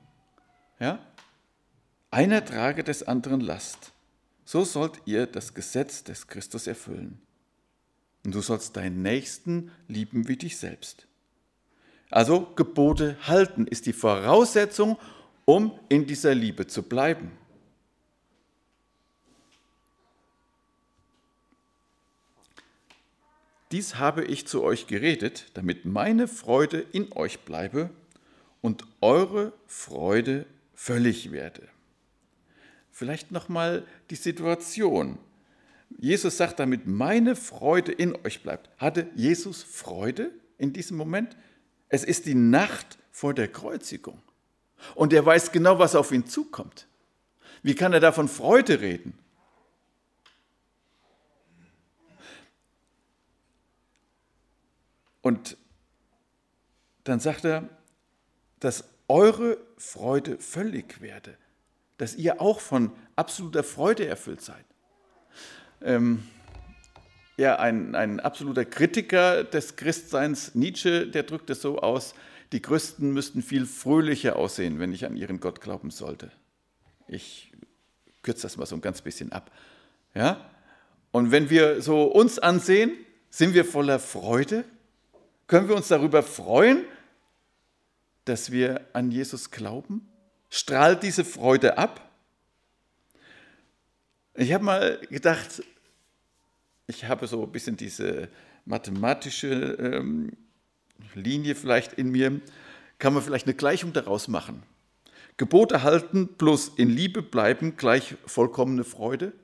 Ja? 0.78 0.98
Einer 2.10 2.44
trage 2.44 2.84
des 2.84 3.02
anderen 3.02 3.40
Last. 3.40 3.92
So 4.44 4.64
sollt 4.64 5.00
ihr 5.06 5.26
das 5.26 5.54
Gesetz 5.54 6.04
des 6.04 6.26
Christus 6.26 6.66
erfüllen. 6.66 7.20
Und 8.24 8.34
du 8.34 8.40
sollst 8.40 8.76
deinen 8.76 9.02
Nächsten 9.02 9.70
lieben 9.88 10.28
wie 10.28 10.36
dich 10.36 10.56
selbst. 10.58 11.06
Also 12.10 12.52
Gebote 12.56 13.16
halten 13.22 13.66
ist 13.66 13.86
die 13.86 13.94
Voraussetzung, 13.94 14.98
um 15.44 15.72
in 15.88 16.06
dieser 16.06 16.34
Liebe 16.34 16.66
zu 16.66 16.82
bleiben. 16.82 17.32
Dies 23.72 23.96
habe 23.96 24.24
ich 24.24 24.46
zu 24.46 24.62
euch 24.62 24.86
geredet, 24.86 25.46
damit 25.54 25.86
meine 25.86 26.28
Freude 26.28 26.84
in 26.92 27.10
euch 27.14 27.40
bleibe 27.40 27.88
und 28.60 28.84
eure 29.00 29.54
Freude 29.66 30.44
völlig 30.74 31.32
werde. 31.32 31.66
Vielleicht 32.90 33.32
nochmal 33.32 33.86
die 34.10 34.16
Situation. 34.16 35.18
Jesus 35.98 36.36
sagt 36.36 36.60
damit, 36.60 36.86
meine 36.86 37.34
Freude 37.34 37.92
in 37.92 38.14
euch 38.26 38.42
bleibt. 38.42 38.68
Hatte 38.76 39.08
Jesus 39.14 39.62
Freude 39.62 40.30
in 40.58 40.74
diesem 40.74 40.98
Moment? 40.98 41.34
Es 41.88 42.04
ist 42.04 42.26
die 42.26 42.34
Nacht 42.34 42.98
vor 43.10 43.32
der 43.32 43.48
Kreuzigung. 43.48 44.20
Und 44.94 45.14
er 45.14 45.24
weiß 45.24 45.50
genau, 45.50 45.78
was 45.78 45.94
auf 45.94 46.12
ihn 46.12 46.26
zukommt. 46.26 46.86
Wie 47.62 47.74
kann 47.74 47.94
er 47.94 48.00
da 48.00 48.12
von 48.12 48.28
Freude 48.28 48.82
reden? 48.82 49.14
Und 55.22 55.56
dann 57.04 57.20
sagt 57.20 57.44
er, 57.44 57.68
dass 58.60 58.84
eure 59.08 59.56
Freude 59.76 60.38
völlig 60.38 61.00
werde, 61.00 61.36
dass 61.98 62.14
ihr 62.14 62.40
auch 62.40 62.60
von 62.60 62.92
absoluter 63.16 63.62
Freude 63.62 64.06
erfüllt 64.06 64.40
seid. 64.40 64.64
Ähm, 65.80 66.22
ja, 67.36 67.58
ein, 67.58 67.94
ein 67.94 68.20
absoluter 68.20 68.64
Kritiker 68.64 69.44
des 69.44 69.76
Christseins, 69.76 70.54
Nietzsche, 70.54 71.06
der 71.06 71.22
drückt 71.24 71.50
es 71.50 71.62
so 71.62 71.78
aus, 71.78 72.14
die 72.52 72.60
Christen 72.60 73.12
müssten 73.12 73.42
viel 73.42 73.66
fröhlicher 73.66 74.36
aussehen, 74.36 74.78
wenn 74.78 74.92
ich 74.92 75.06
an 75.06 75.16
ihren 75.16 75.40
Gott 75.40 75.60
glauben 75.60 75.90
sollte. 75.90 76.30
Ich 77.08 77.50
kürze 78.22 78.42
das 78.42 78.56
mal 78.56 78.66
so 78.66 78.76
ein 78.76 78.80
ganz 78.80 79.00
bisschen 79.02 79.32
ab. 79.32 79.50
Ja? 80.14 80.50
Und 81.10 81.30
wenn 81.30 81.50
wir 81.50 81.80
so 81.80 82.04
uns 82.04 82.38
ansehen, 82.38 82.92
sind 83.30 83.54
wir 83.54 83.64
voller 83.64 83.98
Freude? 83.98 84.64
Können 85.52 85.68
wir 85.68 85.76
uns 85.76 85.88
darüber 85.88 86.22
freuen, 86.22 86.86
dass 88.24 88.52
wir 88.52 88.86
an 88.94 89.10
Jesus 89.10 89.50
glauben? 89.50 90.08
Strahlt 90.48 91.02
diese 91.02 91.26
Freude 91.26 91.76
ab? 91.76 92.10
Ich 94.32 94.54
habe 94.54 94.64
mal 94.64 94.98
gedacht, 95.10 95.62
ich 96.86 97.04
habe 97.04 97.26
so 97.26 97.42
ein 97.42 97.52
bisschen 97.52 97.76
diese 97.76 98.30
mathematische 98.64 99.76
ähm, 99.78 100.32
Linie 101.14 101.54
vielleicht 101.54 101.92
in 101.92 102.10
mir, 102.10 102.40
kann 102.98 103.12
man 103.12 103.22
vielleicht 103.22 103.46
eine 103.46 103.54
Gleichung 103.54 103.92
daraus 103.92 104.28
machen. 104.28 104.62
Gebote 105.36 105.82
halten 105.82 106.30
plus 106.38 106.68
in 106.76 106.88
Liebe 106.88 107.20
bleiben 107.20 107.76
gleich 107.76 108.16
vollkommene 108.24 108.84
Freude. 108.84 109.34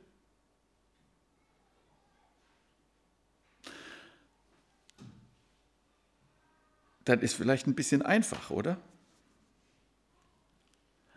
Dann 7.08 7.20
ist 7.20 7.34
vielleicht 7.34 7.66
ein 7.66 7.74
bisschen 7.74 8.02
einfach, 8.02 8.50
oder? 8.50 8.78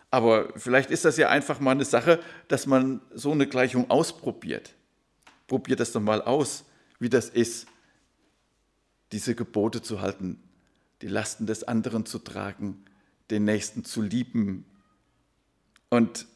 Aber 0.10 0.51
vielleicht 0.58 0.91
ist 0.91 1.06
das 1.06 1.17
ja 1.17 1.30
einfach 1.30 1.60
mal 1.60 1.71
eine 1.71 1.86
Sache, 1.86 2.19
dass 2.47 2.67
man 2.67 3.01
so 3.13 3.32
eine 3.32 3.47
Gleichung 3.47 3.89
ausprobiert. 3.89 4.73
Probiert 5.47 5.80
das 5.80 5.91
doch 5.91 6.01
mal 6.01 6.21
aus, 6.21 6.65
wie 6.99 7.10
das 7.10 7.30
ist, 7.30 7.67
diese 9.12 9.36
Gebote 9.36 9.82
zu 9.82 10.01
halten, 10.01 10.41
die 11.01 11.08
Lasten 11.08 11.45
des 11.45 11.63
anderen 11.63 12.06
zu 12.06 12.19
tragen, 12.19 12.84
den 13.30 13.45
Nächsten 13.45 13.84
zu 13.84 14.01
lieben. 14.01 14.65
Und 15.89 16.27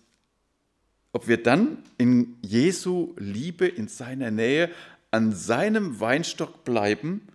ob 1.11 1.27
wir 1.27 1.41
dann 1.41 1.83
in 1.97 2.37
Jesu 2.41 3.13
Liebe, 3.17 3.67
in 3.67 3.87
seiner 3.87 4.31
Nähe, 4.31 4.69
an 5.11 5.33
seinem 5.33 5.99
Weinstock 5.99 6.63
bleiben 6.65 7.27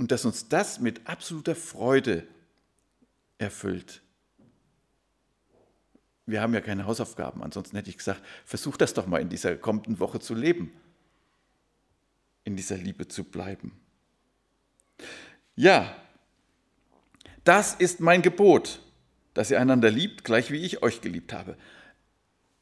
und 0.00 0.10
dass 0.10 0.24
uns 0.24 0.48
das 0.48 0.80
mit 0.80 1.06
absoluter 1.06 1.54
Freude 1.54 2.26
erfüllt. 3.36 4.00
Wir 6.24 6.40
haben 6.40 6.54
ja 6.54 6.62
keine 6.62 6.86
Hausaufgaben, 6.86 7.42
ansonsten 7.42 7.76
hätte 7.76 7.90
ich 7.90 7.98
gesagt, 7.98 8.22
versuch 8.46 8.78
das 8.78 8.94
doch 8.94 9.06
mal 9.06 9.20
in 9.20 9.28
dieser 9.28 9.56
kommenden 9.56 10.00
Woche 10.00 10.18
zu 10.18 10.34
leben, 10.34 10.72
in 12.44 12.56
dieser 12.56 12.78
Liebe 12.78 13.08
zu 13.08 13.24
bleiben. 13.24 13.78
Ja, 15.54 15.94
das 17.44 17.74
ist 17.74 18.00
mein 18.00 18.22
Gebot, 18.22 18.80
dass 19.34 19.50
ihr 19.50 19.60
einander 19.60 19.90
liebt, 19.90 20.24
gleich 20.24 20.50
wie 20.50 20.64
ich 20.64 20.82
euch 20.82 21.02
geliebt 21.02 21.34
habe. 21.34 21.58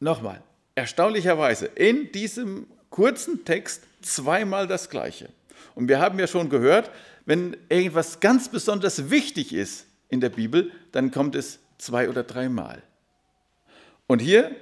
Nochmal, 0.01 0.42
erstaunlicherweise 0.74 1.66
in 1.66 2.11
diesem 2.11 2.66
kurzen 2.90 3.44
Text 3.44 3.85
zweimal 4.03 4.66
das 4.66 4.90
Gleiche. 4.90 5.29
Und 5.77 5.87
wir 5.87 6.01
haben 6.01 6.18
ja 6.18 6.27
schon 6.27 6.51
gehört, 6.51 6.90
wenn 7.29 7.59
irgendwas 7.69 8.21
ganz 8.21 8.49
besonders 8.49 9.11
wichtig 9.11 9.53
ist 9.53 9.87
in 10.09 10.23
der 10.23 10.31
Bibel, 10.31 10.73
dann 10.93 11.11
kommt 11.11 11.35
es 11.35 11.59
zwei 11.77 12.09
oder 12.09 12.23
dreimal. 12.23 12.83
Und 14.07 14.21
hier 14.21 14.57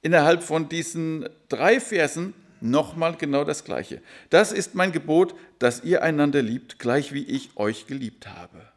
innerhalb 0.00 0.42
von 0.42 0.70
diesen 0.70 1.28
drei 1.50 1.78
Versen 1.78 2.32
nochmal 2.62 3.16
genau 3.16 3.44
das 3.44 3.64
Gleiche. 3.64 4.00
Das 4.30 4.50
ist 4.50 4.74
mein 4.76 4.92
Gebot, 4.92 5.34
dass 5.58 5.84
ihr 5.84 6.02
einander 6.02 6.40
liebt, 6.40 6.78
gleich 6.78 7.12
wie 7.12 7.24
ich 7.24 7.54
euch 7.58 7.86
geliebt 7.86 8.28
habe. 8.28 8.72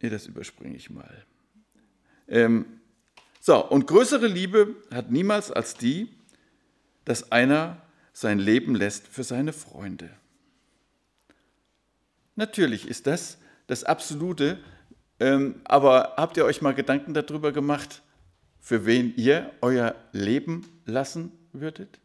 Nee, 0.00 0.08
das 0.08 0.28
überspringe 0.28 0.76
ich 0.76 0.88
mal. 0.88 1.26
Ähm, 2.28 2.80
so, 3.46 3.62
und 3.62 3.86
größere 3.86 4.26
Liebe 4.26 4.74
hat 4.90 5.10
niemals 5.10 5.50
als 5.50 5.74
die, 5.74 6.08
dass 7.04 7.30
einer 7.30 7.82
sein 8.14 8.38
Leben 8.38 8.74
lässt 8.74 9.06
für 9.06 9.22
seine 9.22 9.52
Freunde. 9.52 10.08
Natürlich 12.36 12.88
ist 12.88 13.06
das 13.06 13.36
das 13.66 13.84
Absolute, 13.84 14.60
ähm, 15.20 15.60
aber 15.64 16.14
habt 16.16 16.38
ihr 16.38 16.46
euch 16.46 16.62
mal 16.62 16.72
Gedanken 16.72 17.12
darüber 17.12 17.52
gemacht, 17.52 18.00
für 18.60 18.86
wen 18.86 19.14
ihr 19.14 19.52
euer 19.60 19.94
Leben 20.12 20.66
lassen 20.86 21.30
würdet? 21.52 21.98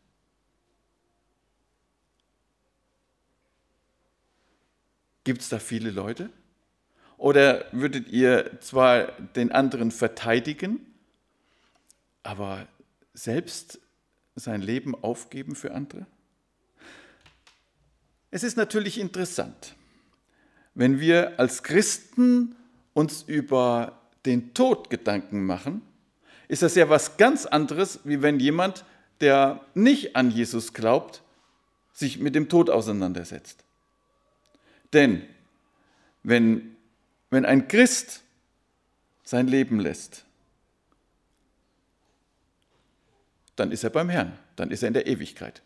Gibt 5.23 5.39
es 5.39 5.47
da 5.47 5.59
viele 5.59 5.91
Leute? 5.91 6.31
Oder 7.15 7.63
würdet 7.71 8.09
ihr 8.09 8.59
zwar 8.59 9.13
den 9.37 9.53
anderen 9.53 9.91
verteidigen, 9.91 10.85
aber 12.29 12.67
selbst 13.15 13.79
sein 14.35 14.61
Leben 14.61 14.93
aufgeben 14.93 15.55
für 15.55 15.73
andere? 15.73 16.05
Es 18.29 18.43
ist 18.43 18.55
natürlich 18.55 18.99
interessant, 18.99 19.75
wenn 20.75 20.99
wir 20.99 21.39
als 21.39 21.63
Christen 21.63 22.55
uns 22.93 23.23
über 23.23 23.99
den 24.27 24.53
Tod 24.53 24.91
Gedanken 24.91 25.43
machen, 25.43 25.81
ist 26.47 26.61
das 26.61 26.75
ja 26.75 26.87
was 26.87 27.17
ganz 27.17 27.47
anderes, 27.47 28.01
wie 28.03 28.21
wenn 28.21 28.39
jemand, 28.39 28.85
der 29.21 29.65
nicht 29.73 30.15
an 30.15 30.29
Jesus 30.29 30.73
glaubt, 30.73 31.23
sich 31.93 32.19
mit 32.19 32.35
dem 32.35 32.47
Tod 32.47 32.69
auseinandersetzt. 32.69 33.63
Denn 34.93 35.23
wenn, 36.21 36.75
wenn 37.31 37.45
ein 37.45 37.67
Christ 37.67 38.21
sein 39.23 39.47
Leben 39.47 39.79
lässt, 39.79 40.25
dann 43.59 43.71
ist 43.71 43.83
er 43.83 43.89
beim 43.89 44.09
Herrn, 44.09 44.37
dann 44.55 44.71
ist 44.71 44.83
er 44.83 44.87
in 44.87 44.93
der 44.93 45.07
Ewigkeit. 45.07 45.61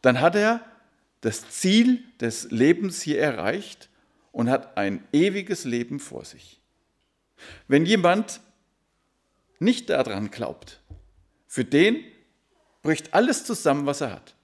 Dann 0.00 0.20
hat 0.20 0.34
er 0.36 0.60
das 1.20 1.48
Ziel 1.50 2.02
des 2.20 2.50
Lebens 2.50 3.02
hier 3.02 3.20
erreicht 3.20 3.88
und 4.32 4.50
hat 4.50 4.76
ein 4.76 5.06
ewiges 5.12 5.64
Leben 5.64 6.00
vor 6.00 6.24
sich. 6.24 6.60
Wenn 7.68 7.86
jemand 7.86 8.40
nicht 9.58 9.90
daran 9.90 10.30
glaubt, 10.30 10.80
für 11.46 11.64
den 11.64 12.02
bricht 12.82 13.14
alles 13.14 13.44
zusammen, 13.44 13.86
was 13.86 14.00
er 14.00 14.12
hat. 14.12 14.34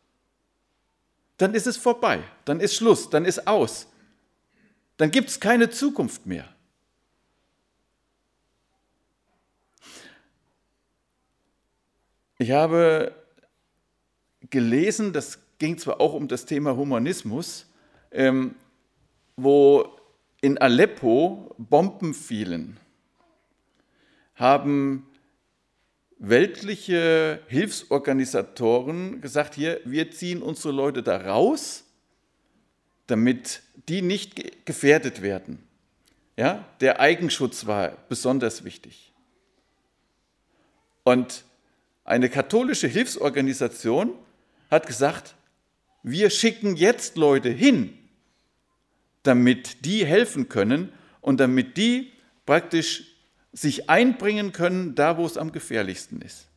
Dann 1.39 1.55
ist 1.55 1.67
es 1.67 1.77
vorbei, 1.77 2.23
dann 2.45 2.61
ist 2.61 2.75
Schluss, 2.75 3.11
dann 3.11 3.25
ist 3.25 3.47
aus. 3.47 3.89
Dann 4.97 5.11
gibt 5.11 5.29
es 5.29 5.41
keine 5.41 5.71
Zukunft 5.71 6.27
mehr. 6.27 6.49
Ich 12.39 12.53
habe 12.53 13.13
gelesen, 14.49 15.13
das 15.13 15.41
ging 15.59 15.77
zwar 15.77 16.01
auch 16.01 16.15
um 16.15 16.29
das 16.29 16.45
Thema 16.45 16.77
Humanismus, 16.77 17.67
ähm, 18.13 18.55
wo 19.37 19.99
in 20.41 20.57
Aleppo 20.59 21.53
Bomben 21.59 22.15
fielen, 22.15 22.79
haben 24.37 25.05
weltliche 26.19 27.43
Hilfsorganisatoren 27.49 29.21
gesagt, 29.21 29.57
hier, 29.57 29.81
wir 29.85 30.13
ziehen 30.13 30.41
unsere 30.41 30.73
Leute 30.73 31.03
da 31.03 31.17
raus, 31.17 31.85
damit 33.09 33.63
die 33.89 34.03
nicht 34.03 34.65
gefährdet 34.65 35.23
werden. 35.23 35.59
Ja, 36.37 36.65
der 36.81 37.01
Eigenschutz 37.01 37.67
war 37.67 37.97
besonders 38.09 38.63
wichtig. 38.63 39.13
Und 41.03 41.45
eine 42.09 42.31
katholische 42.31 42.89
Hilfsorganisation 42.89 44.15
hat 44.71 44.87
gesagt, 44.87 45.35
wir 46.03 46.31
schicken 46.31 46.75
jetzt 46.75 47.19
Leute 47.19 47.51
hin, 47.51 47.97
damit 49.25 49.85
die 49.85 50.07
helfen 50.07 50.49
können 50.49 50.91
und 51.21 51.39
damit 51.39 51.77
die 51.77 52.11
praktisch 52.47 53.15
sich 53.53 53.91
einbringen 53.91 54.53
können, 54.53 54.95
da 54.95 55.19
wo 55.19 55.27
es 55.27 55.37
am 55.37 55.53
gefährlichsten 55.53 56.23
ist. 56.23 56.49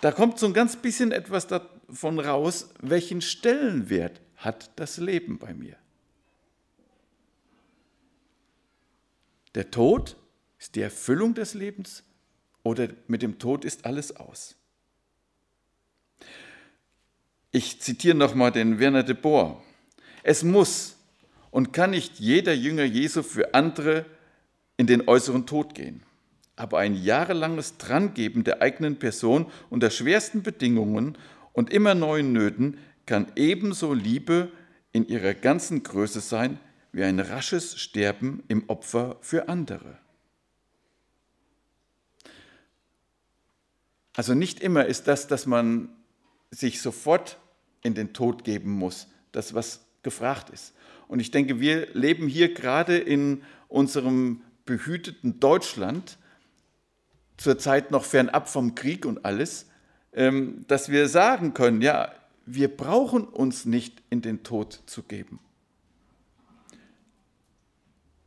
Da 0.00 0.12
kommt 0.12 0.38
so 0.38 0.46
ein 0.46 0.54
ganz 0.54 0.76
bisschen 0.76 1.10
etwas 1.10 1.48
davon 1.48 2.20
raus, 2.20 2.68
welchen 2.80 3.20
Stellenwert 3.20 4.20
hat 4.36 4.70
das 4.76 4.98
Leben 4.98 5.38
bei 5.38 5.52
mir. 5.52 5.74
Der 9.56 9.72
Tod 9.72 10.16
ist 10.58 10.74
die 10.74 10.82
Erfüllung 10.82 11.34
des 11.34 11.54
Lebens 11.54 12.02
oder 12.62 12.88
mit 13.06 13.22
dem 13.22 13.38
Tod 13.38 13.64
ist 13.64 13.84
alles 13.84 14.16
aus. 14.16 14.56
Ich 17.50 17.80
zitiere 17.80 18.16
nochmal 18.16 18.52
den 18.52 18.78
Werner 18.78 19.02
de 19.02 19.14
Boer. 19.14 19.62
Es 20.22 20.42
muss 20.42 20.96
und 21.50 21.72
kann 21.72 21.90
nicht 21.90 22.18
jeder 22.18 22.52
Jünger 22.52 22.84
Jesu 22.84 23.22
für 23.22 23.54
andere 23.54 24.04
in 24.76 24.86
den 24.86 25.08
äußeren 25.08 25.46
Tod 25.46 25.74
gehen. 25.74 26.02
Aber 26.56 26.78
ein 26.78 26.94
jahrelanges 26.94 27.78
Drangeben 27.78 28.44
der 28.44 28.60
eigenen 28.60 28.98
Person 28.98 29.50
unter 29.70 29.90
schwersten 29.90 30.42
Bedingungen 30.42 31.16
und 31.52 31.70
immer 31.70 31.94
neuen 31.94 32.32
Nöten 32.32 32.78
kann 33.06 33.32
ebenso 33.36 33.94
Liebe 33.94 34.50
in 34.92 35.06
ihrer 35.08 35.34
ganzen 35.34 35.82
Größe 35.82 36.20
sein 36.20 36.58
wie 36.92 37.04
ein 37.04 37.20
rasches 37.20 37.78
Sterben 37.78 38.42
im 38.48 38.68
Opfer 38.68 39.16
für 39.20 39.48
andere. 39.48 39.98
Also 44.18 44.34
nicht 44.34 44.58
immer 44.58 44.84
ist 44.84 45.06
das, 45.06 45.28
dass 45.28 45.46
man 45.46 45.90
sich 46.50 46.82
sofort 46.82 47.38
in 47.84 47.94
den 47.94 48.14
Tod 48.14 48.42
geben 48.42 48.72
muss, 48.72 49.06
das, 49.30 49.54
was 49.54 49.86
gefragt 50.02 50.50
ist. 50.50 50.74
Und 51.06 51.20
ich 51.20 51.30
denke, 51.30 51.60
wir 51.60 51.94
leben 51.94 52.26
hier 52.26 52.52
gerade 52.52 52.98
in 52.98 53.44
unserem 53.68 54.42
behüteten 54.64 55.38
Deutschland, 55.38 56.18
zurzeit 57.36 57.92
noch 57.92 58.04
fernab 58.04 58.48
vom 58.48 58.74
Krieg 58.74 59.06
und 59.06 59.24
alles, 59.24 59.66
ähm, 60.12 60.64
dass 60.66 60.88
wir 60.88 61.06
sagen 61.06 61.54
können, 61.54 61.80
ja, 61.80 62.12
wir 62.44 62.76
brauchen 62.76 63.22
uns 63.22 63.66
nicht 63.66 64.02
in 64.10 64.20
den 64.20 64.42
Tod 64.42 64.80
zu 64.86 65.04
geben. 65.04 65.38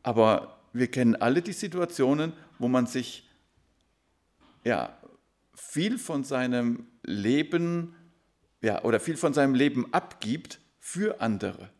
Aber 0.02 0.58
wir 0.72 0.86
kennen 0.86 1.16
alle 1.16 1.42
die 1.42 1.52
Situationen, 1.52 2.32
wo 2.58 2.66
man 2.66 2.86
sich 2.86 3.28
ja, 4.64 4.96
viel 5.54 5.98
von 5.98 6.24
seinem 6.24 6.86
Leben 7.02 7.94
ja, 8.62 8.82
oder 8.84 9.00
viel 9.00 9.16
von 9.16 9.34
seinem 9.34 9.54
Leben 9.54 9.92
abgibt 9.92 10.60
für 10.78 11.20
andere 11.20 11.70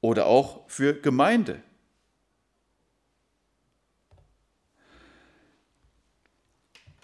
oder 0.00 0.26
auch 0.26 0.68
für 0.68 0.94
Gemeinde. 0.94 1.62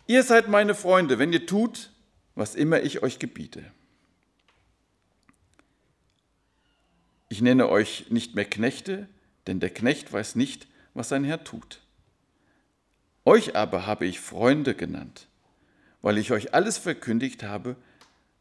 Ihr 0.06 0.22
seid 0.22 0.48
meine 0.48 0.74
Freunde, 0.74 1.18
wenn 1.18 1.32
ihr 1.32 1.46
tut, 1.46 1.92
was 2.34 2.54
immer 2.54 2.80
ich 2.82 3.02
euch 3.02 3.18
gebiete. 3.18 3.64
Ich 7.28 7.40
nenne 7.40 7.68
euch 7.68 8.10
nicht 8.10 8.34
mehr 8.34 8.44
Knechte, 8.44 9.08
denn 9.46 9.60
der 9.60 9.70
Knecht 9.70 10.12
weiß 10.12 10.34
nicht, 10.34 10.66
was 10.94 11.08
sein 11.08 11.24
Herr 11.24 11.44
tut. 11.44 11.80
Euch 13.24 13.56
aber 13.56 13.86
habe 13.86 14.06
ich 14.06 14.20
Freunde 14.20 14.74
genannt, 14.74 15.28
weil 16.02 16.18
ich 16.18 16.32
euch 16.32 16.52
alles 16.54 16.78
verkündigt 16.78 17.42
habe, 17.42 17.76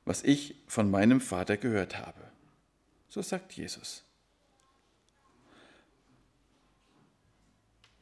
was 0.06 0.24
ich 0.24 0.56
von 0.68 0.90
meinem 0.90 1.20
Vater 1.22 1.58
gehört 1.58 1.98
habe. 1.98 2.22
So 3.10 3.22
sagt 3.22 3.54
Jesus. 3.54 4.04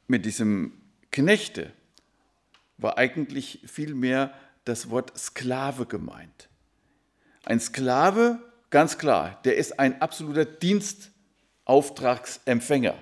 Mit 0.08 0.26
diesem 0.26 0.82
Knechte 1.12 1.74
war 2.78 2.98
eigentlich 2.98 3.60
vielmehr 3.66 4.34
das 4.64 4.90
Wort 4.90 5.12
Sklave 5.18 5.86
gemeint. 5.86 6.48
Ein 7.44 7.60
Sklave, 7.60 8.40
ganz 8.70 8.98
klar, 8.98 9.42
der 9.44 9.58
ist 9.58 9.78
ein 9.80 10.02
absoluter 10.02 10.46
Dienstauftragsempfänger. 10.46 12.96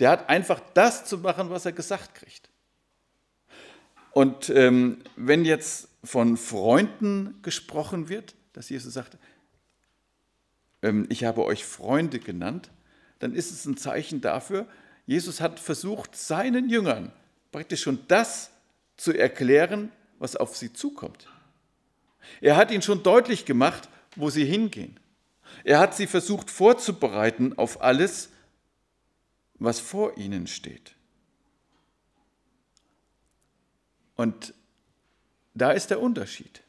Der 0.00 0.10
hat 0.10 0.28
einfach 0.28 0.60
das 0.74 1.06
zu 1.06 1.16
machen, 1.18 1.48
was 1.50 1.64
er 1.64 1.72
gesagt 1.72 2.14
kriegt. 2.14 2.49
Und 4.12 4.50
ähm, 4.50 4.98
wenn 5.16 5.44
jetzt 5.44 5.88
von 6.02 6.36
Freunden 6.36 7.38
gesprochen 7.42 8.08
wird, 8.08 8.34
dass 8.52 8.68
Jesus 8.68 8.94
sagt, 8.94 9.18
ähm, 10.82 11.06
ich 11.08 11.24
habe 11.24 11.44
euch 11.44 11.64
Freunde 11.64 12.18
genannt, 12.18 12.70
dann 13.18 13.34
ist 13.34 13.50
es 13.50 13.66
ein 13.66 13.76
Zeichen 13.76 14.20
dafür, 14.20 14.66
Jesus 15.06 15.40
hat 15.40 15.60
versucht, 15.60 16.16
seinen 16.16 16.68
Jüngern 16.68 17.12
praktisch 17.52 17.82
schon 17.82 18.00
das 18.08 18.50
zu 18.96 19.12
erklären, 19.12 19.90
was 20.18 20.36
auf 20.36 20.56
sie 20.56 20.72
zukommt. 20.72 21.28
Er 22.40 22.56
hat 22.56 22.70
ihnen 22.70 22.82
schon 22.82 23.02
deutlich 23.02 23.44
gemacht, 23.44 23.88
wo 24.16 24.30
sie 24.30 24.44
hingehen. 24.44 24.98
Er 25.64 25.78
hat 25.78 25.96
sie 25.96 26.06
versucht 26.06 26.50
vorzubereiten 26.50 27.58
auf 27.58 27.82
alles, 27.82 28.30
was 29.54 29.80
vor 29.80 30.16
ihnen 30.16 30.46
steht. 30.46 30.94
Und 34.20 34.52
da 35.54 35.70
ist 35.70 35.88
der 35.88 35.98
Unterschied. 35.98 36.62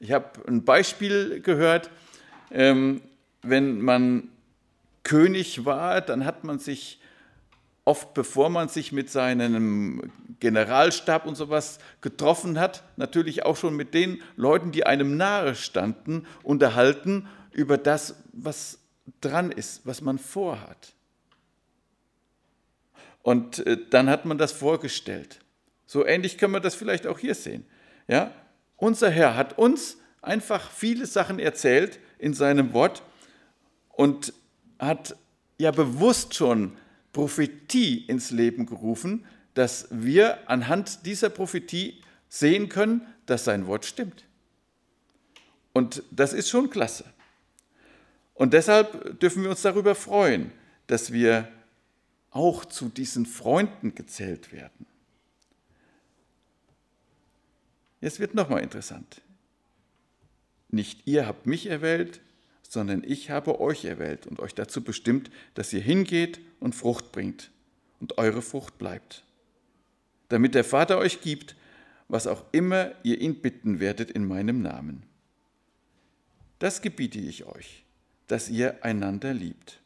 Ich 0.00 0.12
habe 0.12 0.46
ein 0.46 0.66
Beispiel 0.66 1.40
gehört, 1.40 1.88
ähm, 2.50 3.00
wenn 3.40 3.80
man 3.80 4.28
König 5.02 5.64
war, 5.64 6.02
dann 6.02 6.26
hat 6.26 6.44
man 6.44 6.58
sich 6.58 7.00
oft, 7.86 8.12
bevor 8.12 8.50
man 8.50 8.68
sich 8.68 8.92
mit 8.92 9.08
seinem 9.08 10.12
Generalstab 10.40 11.24
und 11.24 11.36
sowas 11.36 11.78
getroffen 12.02 12.60
hat, 12.60 12.84
natürlich 12.98 13.46
auch 13.46 13.56
schon 13.56 13.74
mit 13.74 13.94
den 13.94 14.20
Leuten, 14.36 14.70
die 14.70 14.84
einem 14.84 15.16
nahe 15.16 15.54
standen, 15.54 16.26
unterhalten 16.42 17.28
über 17.50 17.78
das, 17.78 18.14
was 18.34 18.78
dran 19.22 19.52
ist, 19.52 19.86
was 19.86 20.02
man 20.02 20.18
vorhat. 20.18 20.92
Und 23.22 23.66
äh, 23.66 23.78
dann 23.88 24.10
hat 24.10 24.26
man 24.26 24.36
das 24.36 24.52
vorgestellt. 24.52 25.40
So 25.88 26.04
ähnlich 26.04 26.36
können 26.36 26.52
wir 26.52 26.60
das 26.60 26.74
vielleicht 26.74 27.06
auch 27.06 27.18
hier 27.18 27.34
sehen. 27.34 27.64
Ja? 28.08 28.30
Unser 28.76 29.08
Herr 29.08 29.36
hat 29.36 29.56
uns 29.56 29.96
einfach 30.20 30.70
viele 30.70 31.06
Sachen 31.06 31.38
erzählt 31.38 31.98
in 32.18 32.34
seinem 32.34 32.74
Wort 32.74 33.02
und 33.88 34.34
hat 34.78 35.16
ja 35.56 35.70
bewusst 35.70 36.34
schon 36.34 36.76
Prophetie 37.14 38.04
ins 38.04 38.30
Leben 38.30 38.66
gerufen, 38.66 39.24
dass 39.54 39.88
wir 39.90 40.50
anhand 40.50 41.06
dieser 41.06 41.30
Prophetie 41.30 42.02
sehen 42.28 42.68
können, 42.68 43.06
dass 43.24 43.44
sein 43.44 43.66
Wort 43.66 43.86
stimmt. 43.86 44.24
Und 45.72 46.02
das 46.10 46.34
ist 46.34 46.50
schon 46.50 46.68
klasse. 46.68 47.04
Und 48.34 48.52
deshalb 48.52 49.18
dürfen 49.20 49.42
wir 49.42 49.48
uns 49.48 49.62
darüber 49.62 49.94
freuen, 49.94 50.52
dass 50.86 51.14
wir 51.14 51.48
auch 52.30 52.66
zu 52.66 52.90
diesen 52.90 53.24
Freunden 53.24 53.94
gezählt 53.94 54.52
werden. 54.52 54.87
Jetzt 58.00 58.20
wird 58.20 58.34
nochmal 58.34 58.62
interessant. 58.62 59.22
Nicht 60.70 61.06
ihr 61.06 61.26
habt 61.26 61.46
mich 61.46 61.66
erwählt, 61.66 62.20
sondern 62.62 63.02
ich 63.02 63.30
habe 63.30 63.60
euch 63.60 63.86
erwählt 63.86 64.26
und 64.26 64.40
euch 64.40 64.54
dazu 64.54 64.84
bestimmt, 64.84 65.30
dass 65.54 65.72
ihr 65.72 65.80
hingeht 65.80 66.40
und 66.60 66.74
Frucht 66.74 67.12
bringt 67.12 67.50
und 68.00 68.18
eure 68.18 68.42
Frucht 68.42 68.78
bleibt, 68.78 69.24
damit 70.28 70.54
der 70.54 70.64
Vater 70.64 70.98
euch 70.98 71.22
gibt, 71.22 71.56
was 72.08 72.26
auch 72.26 72.44
immer 72.52 72.92
ihr 73.02 73.20
ihn 73.20 73.40
bitten 73.40 73.80
werdet 73.80 74.10
in 74.10 74.26
meinem 74.26 74.62
Namen. 74.62 75.02
Das 76.58 76.82
gebiete 76.82 77.18
ich 77.18 77.44
euch, 77.44 77.84
dass 78.26 78.48
ihr 78.48 78.84
einander 78.84 79.32
liebt. 79.32 79.80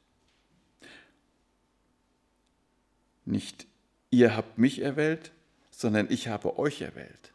Nicht 3.24 3.66
ihr 4.10 4.36
habt 4.36 4.58
mich 4.58 4.80
erwählt, 4.80 5.32
sondern 5.70 6.10
ich 6.10 6.28
habe 6.28 6.58
euch 6.58 6.80
erwählt. 6.80 7.31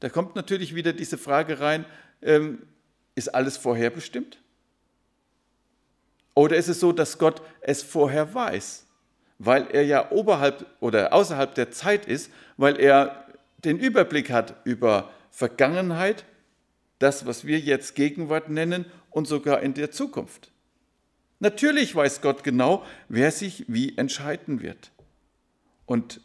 Da 0.00 0.08
kommt 0.08 0.36
natürlich 0.36 0.74
wieder 0.74 0.92
diese 0.92 1.18
Frage 1.18 1.60
rein, 1.60 1.84
ähm, 2.22 2.62
ist 3.14 3.34
alles 3.34 3.56
vorherbestimmt? 3.56 4.38
Oder 6.34 6.56
ist 6.56 6.68
es 6.68 6.80
so, 6.80 6.92
dass 6.92 7.18
Gott 7.18 7.40
es 7.62 7.82
vorher 7.82 8.34
weiß, 8.34 8.86
weil 9.38 9.68
er 9.70 9.84
ja 9.84 10.10
oberhalb 10.12 10.66
oder 10.80 11.12
außerhalb 11.14 11.54
der 11.54 11.70
Zeit 11.70 12.06
ist, 12.06 12.30
weil 12.58 12.78
er 12.78 13.26
den 13.64 13.78
Überblick 13.78 14.30
hat 14.30 14.54
über 14.64 15.10
Vergangenheit, 15.30 16.24
das, 16.98 17.26
was 17.26 17.46
wir 17.46 17.58
jetzt 17.58 17.94
Gegenwart 17.94 18.48
nennen 18.48 18.86
und 19.10 19.26
sogar 19.26 19.62
in 19.62 19.74
der 19.74 19.90
Zukunft. 19.90 20.50
Natürlich 21.40 21.94
weiß 21.94 22.22
Gott 22.22 22.44
genau, 22.44 22.84
wer 23.08 23.30
sich 23.30 23.64
wie 23.68 23.96
entscheiden 23.96 24.62
wird. 24.62 24.92
Und 25.84 26.20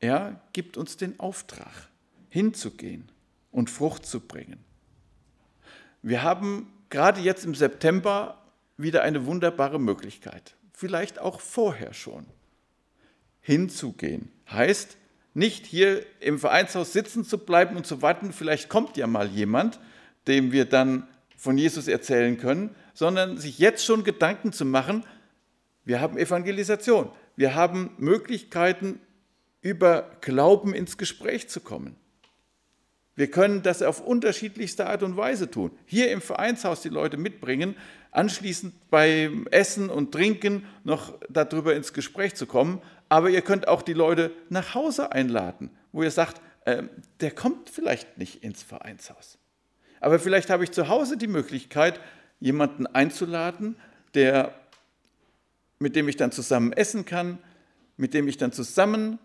er 0.00 0.40
gibt 0.52 0.76
uns 0.76 0.96
den 0.96 1.18
Auftrag, 1.20 1.89
hinzugehen 2.30 3.10
und 3.50 3.68
Frucht 3.68 4.06
zu 4.06 4.20
bringen. 4.20 4.64
Wir 6.02 6.22
haben 6.22 6.72
gerade 6.88 7.20
jetzt 7.20 7.44
im 7.44 7.54
September 7.54 8.42
wieder 8.78 9.02
eine 9.02 9.26
wunderbare 9.26 9.78
Möglichkeit, 9.78 10.56
vielleicht 10.72 11.18
auch 11.18 11.40
vorher 11.40 11.92
schon. 11.92 12.24
Hinzugehen 13.40 14.30
heißt, 14.50 14.96
nicht 15.34 15.66
hier 15.66 16.04
im 16.20 16.38
Vereinshaus 16.38 16.92
sitzen 16.92 17.24
zu 17.24 17.38
bleiben 17.38 17.76
und 17.76 17.86
zu 17.86 18.02
warten, 18.02 18.32
vielleicht 18.32 18.68
kommt 18.68 18.96
ja 18.96 19.06
mal 19.06 19.28
jemand, 19.28 19.78
dem 20.26 20.52
wir 20.52 20.64
dann 20.64 21.06
von 21.36 21.56
Jesus 21.56 21.88
erzählen 21.88 22.36
können, 22.38 22.74
sondern 22.94 23.38
sich 23.38 23.58
jetzt 23.58 23.84
schon 23.84 24.04
Gedanken 24.04 24.52
zu 24.52 24.64
machen, 24.64 25.04
wir 25.84 26.00
haben 26.00 26.18
Evangelisation, 26.18 27.10
wir 27.36 27.54
haben 27.54 27.94
Möglichkeiten, 27.98 29.00
über 29.62 30.10
Glauben 30.20 30.74
ins 30.74 30.96
Gespräch 30.96 31.48
zu 31.48 31.60
kommen. 31.60 31.96
Wir 33.20 33.30
können 33.30 33.62
das 33.62 33.82
auf 33.82 34.00
unterschiedlichste 34.00 34.86
Art 34.86 35.02
und 35.02 35.14
Weise 35.14 35.50
tun. 35.50 35.72
Hier 35.84 36.10
im 36.10 36.22
Vereinshaus 36.22 36.80
die 36.80 36.88
Leute 36.88 37.18
mitbringen, 37.18 37.76
anschließend 38.12 38.72
beim 38.88 39.46
Essen 39.50 39.90
und 39.90 40.10
Trinken 40.10 40.64
noch 40.84 41.18
darüber 41.28 41.74
ins 41.74 41.92
Gespräch 41.92 42.34
zu 42.34 42.46
kommen. 42.46 42.80
Aber 43.10 43.28
ihr 43.28 43.42
könnt 43.42 43.68
auch 43.68 43.82
die 43.82 43.92
Leute 43.92 44.32
nach 44.48 44.74
Hause 44.74 45.12
einladen, 45.12 45.68
wo 45.92 46.02
ihr 46.02 46.10
sagt, 46.10 46.40
äh, 46.64 46.84
der 47.20 47.30
kommt 47.32 47.68
vielleicht 47.68 48.16
nicht 48.16 48.42
ins 48.42 48.62
Vereinshaus. 48.62 49.36
Aber 50.00 50.18
vielleicht 50.18 50.48
habe 50.48 50.64
ich 50.64 50.70
zu 50.70 50.88
Hause 50.88 51.18
die 51.18 51.26
Möglichkeit, 51.26 52.00
jemanden 52.38 52.86
einzuladen, 52.86 53.76
der, 54.14 54.54
mit 55.78 55.94
dem 55.94 56.08
ich 56.08 56.16
dann 56.16 56.32
zusammen 56.32 56.72
essen 56.72 57.04
kann, 57.04 57.36
mit 57.98 58.14
dem 58.14 58.28
ich 58.28 58.38
dann 58.38 58.52
zusammen 58.52 59.18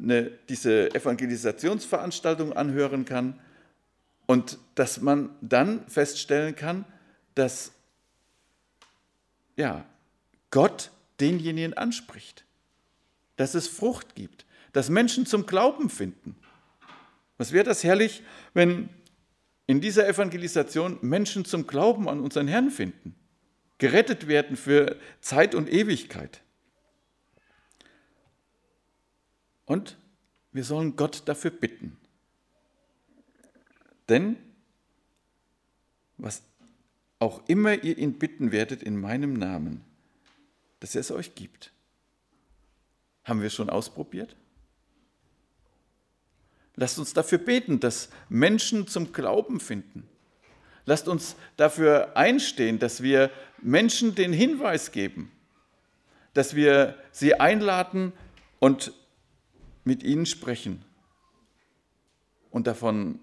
eine, 0.00 0.30
diese 0.48 0.94
Evangelisationsveranstaltung 0.94 2.52
anhören 2.52 3.04
kann 3.04 3.38
und 4.26 4.58
dass 4.74 5.00
man 5.00 5.30
dann 5.40 5.86
feststellen 5.88 6.54
kann, 6.54 6.84
dass 7.34 7.72
ja, 9.56 9.84
Gott 10.50 10.90
denjenigen 11.20 11.74
anspricht, 11.74 12.44
dass 13.36 13.54
es 13.54 13.68
Frucht 13.68 14.14
gibt, 14.14 14.44
dass 14.72 14.90
Menschen 14.90 15.24
zum 15.24 15.46
Glauben 15.46 15.88
finden. 15.88 16.36
Was 17.38 17.52
wäre 17.52 17.64
das 17.64 17.84
herrlich, 17.84 18.22
wenn 18.52 18.90
in 19.66 19.80
dieser 19.80 20.08
Evangelisation 20.08 20.98
Menschen 21.02 21.44
zum 21.44 21.66
Glauben 21.66 22.08
an 22.08 22.20
unseren 22.20 22.48
Herrn 22.48 22.70
finden, 22.70 23.14
gerettet 23.78 24.28
werden 24.28 24.56
für 24.56 24.96
Zeit 25.20 25.54
und 25.54 25.70
Ewigkeit. 25.70 26.40
Und 29.66 29.98
wir 30.52 30.64
sollen 30.64 30.96
Gott 30.96 31.22
dafür 31.26 31.50
bitten. 31.50 31.96
Denn 34.08 34.36
was 36.16 36.42
auch 37.18 37.46
immer 37.48 37.82
ihr 37.82 37.98
ihn 37.98 38.18
bitten 38.18 38.52
werdet 38.52 38.82
in 38.82 38.98
meinem 38.98 39.34
Namen, 39.34 39.84
dass 40.80 40.94
er 40.94 41.00
es 41.00 41.10
euch 41.10 41.34
gibt. 41.34 41.72
Haben 43.24 43.42
wir 43.42 43.50
schon 43.50 43.70
ausprobiert? 43.70 44.36
Lasst 46.76 46.98
uns 46.98 47.14
dafür 47.14 47.38
beten, 47.38 47.80
dass 47.80 48.10
Menschen 48.28 48.86
zum 48.86 49.12
Glauben 49.12 49.60
finden. 49.60 50.06
Lasst 50.84 51.08
uns 51.08 51.36
dafür 51.56 52.16
einstehen, 52.16 52.78
dass 52.78 53.02
wir 53.02 53.30
Menschen 53.60 54.14
den 54.14 54.32
Hinweis 54.32 54.92
geben, 54.92 55.32
dass 56.34 56.54
wir 56.54 56.96
sie 57.10 57.34
einladen 57.34 58.12
und 58.60 58.92
mit 59.86 60.02
ihnen 60.02 60.26
sprechen 60.26 60.84
und 62.50 62.66
davon 62.66 63.20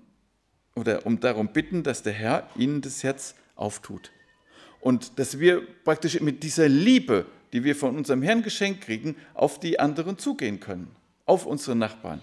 oder 0.76 1.06
um 1.06 1.19
darum 1.19 1.49
bitten, 1.49 1.84
dass 1.84 2.02
der 2.02 2.13
Herr 2.13 2.49
ihnen 2.56 2.82
das 2.82 3.04
Herz 3.04 3.36
auftut. 3.56 4.12
Und 4.80 5.19
dass 5.19 5.39
wir 5.39 5.65
praktisch 5.84 6.19
mit 6.19 6.41
dieser 6.41 6.67
Liebe, 6.67 7.26
die 7.52 7.63
wir 7.63 7.76
von 7.76 7.95
unserem 7.95 8.23
Herrn 8.23 8.41
geschenkt 8.41 8.82
kriegen, 8.82 9.15
auf 9.34 9.60
die 9.60 9.80
anderen 9.80 10.17
zugehen 10.17 10.60
können, 10.60 10.95
auf 11.26 11.45
unsere 11.45 11.76
Nachbarn, 11.76 12.21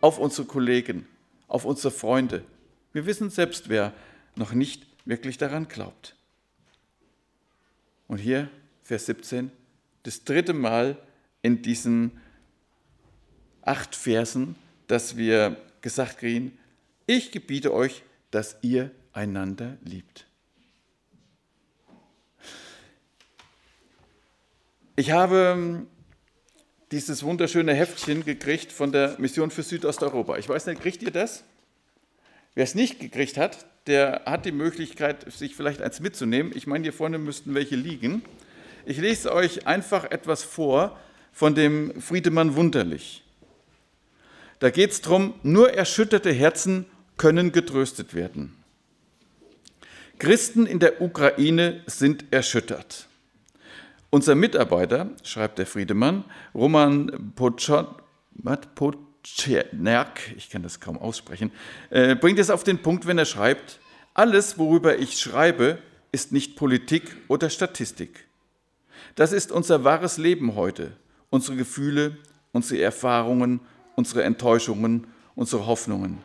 auf 0.00 0.18
unsere 0.18 0.46
Kollegen, 0.46 1.06
auf 1.46 1.64
unsere 1.64 1.90
Freunde. 1.90 2.44
Wir 2.92 3.06
wissen 3.06 3.28
selbst, 3.28 3.68
wer 3.68 3.92
noch 4.36 4.52
nicht 4.52 4.86
wirklich 5.04 5.36
daran 5.36 5.68
glaubt. 5.68 6.16
Und 8.08 8.18
hier, 8.18 8.48
Vers 8.82 9.06
17, 9.06 9.52
das 10.04 10.24
dritte 10.24 10.52
Mal 10.52 10.96
in 11.42 11.62
diesen 11.62 12.20
acht 13.70 13.94
Versen, 13.94 14.56
dass 14.88 15.16
wir 15.16 15.56
gesagt 15.80 16.18
kriegen, 16.18 16.58
ich 17.06 17.30
gebiete 17.30 17.72
euch, 17.72 18.02
dass 18.32 18.56
ihr 18.62 18.90
einander 19.12 19.78
liebt. 19.84 20.26
Ich 24.96 25.12
habe 25.12 25.54
ähm, 25.54 25.86
dieses 26.90 27.22
wunderschöne 27.22 27.72
Heftchen 27.72 28.24
gekriegt 28.24 28.72
von 28.72 28.90
der 28.90 29.14
Mission 29.20 29.52
für 29.52 29.62
Südosteuropa. 29.62 30.36
Ich 30.36 30.48
weiß 30.48 30.66
nicht, 30.66 30.82
kriegt 30.82 31.00
ihr 31.04 31.12
das? 31.12 31.44
Wer 32.54 32.64
es 32.64 32.74
nicht 32.74 32.98
gekriegt 32.98 33.36
hat, 33.36 33.66
der 33.86 34.22
hat 34.26 34.46
die 34.46 34.52
Möglichkeit, 34.52 35.32
sich 35.32 35.54
vielleicht 35.54 35.80
eins 35.80 36.00
mitzunehmen. 36.00 36.50
Ich 36.56 36.66
meine, 36.66 36.82
hier 36.82 36.92
vorne 36.92 37.18
müssten 37.18 37.54
welche 37.54 37.76
liegen. 37.76 38.22
Ich 38.84 38.98
lese 38.98 39.32
euch 39.32 39.68
einfach 39.68 40.10
etwas 40.10 40.42
vor 40.42 40.98
von 41.32 41.54
dem 41.54 42.00
Friedemann 42.00 42.56
Wunderlich. 42.56 43.22
Da 44.60 44.70
geht 44.70 44.92
es 44.92 45.00
darum, 45.00 45.34
nur 45.42 45.72
erschütterte 45.72 46.30
Herzen 46.32 46.86
können 47.16 47.50
getröstet 47.50 48.14
werden. 48.14 48.56
Christen 50.18 50.66
in 50.66 50.78
der 50.78 51.00
Ukraine 51.00 51.82
sind 51.86 52.26
erschüttert. 52.30 53.08
Unser 54.10 54.34
Mitarbeiter, 54.34 55.10
schreibt 55.22 55.58
der 55.58 55.66
Friedemann, 55.66 56.24
Roman 56.54 57.32
Poczernak, 57.36 57.96
ich 60.36 60.50
kann 60.50 60.62
das 60.62 60.78
kaum 60.78 60.98
aussprechen, 60.98 61.52
äh, 61.88 62.14
bringt 62.14 62.38
es 62.38 62.50
auf 62.50 62.62
den 62.62 62.82
Punkt, 62.82 63.06
wenn 63.06 63.16
er 63.16 63.24
schreibt, 63.24 63.80
alles, 64.12 64.58
worüber 64.58 64.98
ich 64.98 65.18
schreibe, 65.18 65.78
ist 66.12 66.32
nicht 66.32 66.56
Politik 66.56 67.16
oder 67.28 67.48
Statistik. 67.48 68.26
Das 69.14 69.32
ist 69.32 69.52
unser 69.52 69.84
wahres 69.84 70.18
Leben 70.18 70.54
heute, 70.54 70.92
unsere 71.30 71.56
Gefühle, 71.56 72.18
unsere 72.52 72.82
Erfahrungen, 72.82 73.60
unsere 74.00 74.22
Enttäuschungen, 74.22 75.06
unsere 75.34 75.66
Hoffnungen. 75.66 76.22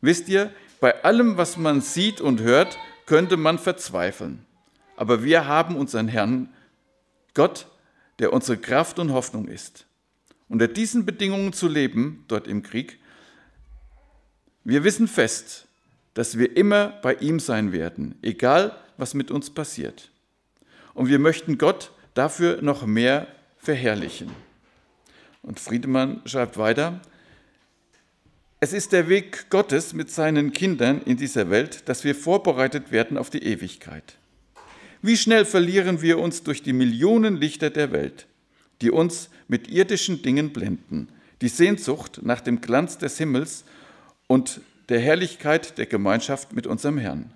Wisst 0.00 0.28
ihr, 0.28 0.52
bei 0.80 1.02
allem, 1.02 1.36
was 1.36 1.56
man 1.56 1.80
sieht 1.80 2.20
und 2.20 2.40
hört, 2.40 2.78
könnte 3.06 3.36
man 3.36 3.58
verzweifeln. 3.58 4.46
Aber 4.94 5.24
wir 5.24 5.48
haben 5.48 5.74
unseren 5.74 6.06
Herrn, 6.06 6.48
Gott, 7.34 7.66
der 8.20 8.32
unsere 8.32 8.56
Kraft 8.56 9.00
und 9.00 9.12
Hoffnung 9.12 9.48
ist. 9.48 9.84
Unter 10.48 10.68
diesen 10.68 11.04
Bedingungen 11.04 11.52
zu 11.52 11.66
leben, 11.66 12.24
dort 12.28 12.46
im 12.46 12.62
Krieg, 12.62 13.00
wir 14.62 14.84
wissen 14.84 15.08
fest, 15.08 15.66
dass 16.14 16.38
wir 16.38 16.56
immer 16.56 17.00
bei 17.02 17.14
ihm 17.14 17.40
sein 17.40 17.72
werden, 17.72 18.14
egal 18.22 18.78
was 18.96 19.14
mit 19.14 19.32
uns 19.32 19.50
passiert. 19.50 20.12
Und 20.94 21.08
wir 21.08 21.18
möchten 21.18 21.58
Gott 21.58 21.90
dafür 22.14 22.62
noch 22.62 22.86
mehr 22.86 23.26
verherrlichen. 23.58 24.30
Und 25.42 25.60
Friedemann 25.60 26.22
schreibt 26.24 26.56
weiter, 26.56 27.00
es 28.60 28.72
ist 28.72 28.92
der 28.92 29.08
Weg 29.08 29.50
Gottes 29.50 29.92
mit 29.92 30.08
seinen 30.10 30.52
Kindern 30.52 31.02
in 31.02 31.16
dieser 31.16 31.50
Welt, 31.50 31.88
dass 31.88 32.04
wir 32.04 32.14
vorbereitet 32.14 32.92
werden 32.92 33.18
auf 33.18 33.28
die 33.28 33.42
Ewigkeit. 33.42 34.16
Wie 35.02 35.16
schnell 35.16 35.44
verlieren 35.44 36.00
wir 36.00 36.20
uns 36.20 36.44
durch 36.44 36.62
die 36.62 36.72
Millionen 36.72 37.36
Lichter 37.36 37.70
der 37.70 37.90
Welt, 37.90 38.28
die 38.80 38.92
uns 38.92 39.30
mit 39.48 39.68
irdischen 39.68 40.22
Dingen 40.22 40.52
blenden, 40.52 41.08
die 41.40 41.48
Sehnsucht 41.48 42.20
nach 42.22 42.40
dem 42.40 42.60
Glanz 42.60 42.98
des 42.98 43.18
Himmels 43.18 43.64
und 44.28 44.60
der 44.88 45.00
Herrlichkeit 45.00 45.76
der 45.76 45.86
Gemeinschaft 45.86 46.52
mit 46.52 46.68
unserem 46.68 46.98
Herrn. 46.98 47.32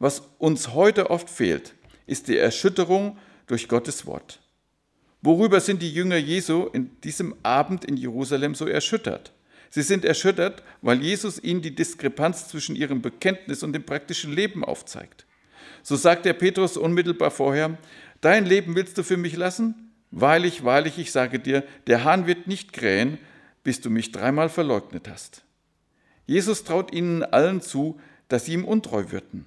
Was 0.00 0.22
uns 0.38 0.74
heute 0.74 1.10
oft 1.10 1.30
fehlt, 1.30 1.74
ist 2.08 2.26
die 2.26 2.36
Erschütterung 2.36 3.16
durch 3.46 3.68
Gottes 3.68 4.04
Wort. 4.04 4.40
Worüber 5.24 5.60
sind 5.60 5.80
die 5.80 5.90
Jünger 5.90 6.18
Jesu 6.18 6.66
in 6.74 7.00
diesem 7.00 7.34
Abend 7.42 7.86
in 7.86 7.96
Jerusalem 7.96 8.54
so 8.54 8.66
erschüttert? 8.66 9.32
Sie 9.70 9.80
sind 9.80 10.04
erschüttert, 10.04 10.62
weil 10.82 11.00
Jesus 11.00 11.42
ihnen 11.42 11.62
die 11.62 11.74
Diskrepanz 11.74 12.48
zwischen 12.48 12.76
ihrem 12.76 13.00
Bekenntnis 13.00 13.62
und 13.62 13.72
dem 13.72 13.86
praktischen 13.86 14.34
Leben 14.34 14.62
aufzeigt. 14.62 15.24
So 15.82 15.96
sagt 15.96 16.26
der 16.26 16.34
Petrus 16.34 16.76
unmittelbar 16.76 17.30
vorher, 17.30 17.78
Dein 18.20 18.44
Leben 18.44 18.76
willst 18.76 18.98
du 18.98 19.02
für 19.02 19.16
mich 19.16 19.34
lassen? 19.34 19.94
Wahrlich, 20.10 20.62
wahrlich, 20.62 20.98
ich 20.98 21.10
sage 21.10 21.38
dir, 21.40 21.64
der 21.86 22.04
Hahn 22.04 22.26
wird 22.26 22.46
nicht 22.46 22.74
krähen, 22.74 23.16
bis 23.62 23.80
du 23.80 23.88
mich 23.88 24.12
dreimal 24.12 24.50
verleugnet 24.50 25.08
hast. 25.08 25.42
Jesus 26.26 26.64
traut 26.64 26.92
ihnen 26.92 27.22
allen 27.22 27.62
zu, 27.62 27.98
dass 28.28 28.44
sie 28.44 28.52
ihm 28.52 28.66
untreu 28.66 29.06
würden. 29.08 29.46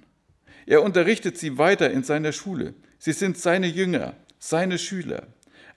Er 0.66 0.82
unterrichtet 0.82 1.38
sie 1.38 1.56
weiter 1.56 1.88
in 1.88 2.02
seiner 2.02 2.32
Schule. 2.32 2.74
Sie 2.98 3.12
sind 3.12 3.38
seine 3.38 3.68
Jünger, 3.68 4.14
seine 4.40 4.76
Schüler. 4.78 5.28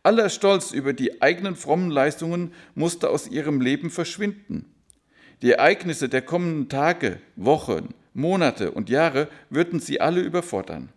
Aller 0.04 0.30
Stolz 0.30 0.72
über 0.72 0.94
die 0.94 1.22
eigenen 1.22 1.56
frommen 1.56 1.92
Leistungen 1.92 2.54
musste 2.74 3.10
aus 3.10 3.28
ihrem 3.28 3.62
Leben 3.62 3.90
verschwinden. 3.90 4.66
Die 5.42 5.52
Ereignisse 5.52 6.10
der 6.10 6.22
kommenden 6.22 6.70
Tage, 6.70 7.20
Wochen, 7.36 7.94
Monate 8.14 8.72
und 8.72 8.90
Jahre 8.90 9.28
würden 9.50 9.80
sie 9.80 10.02
alle 10.02 10.22
überfordern. 10.22 10.90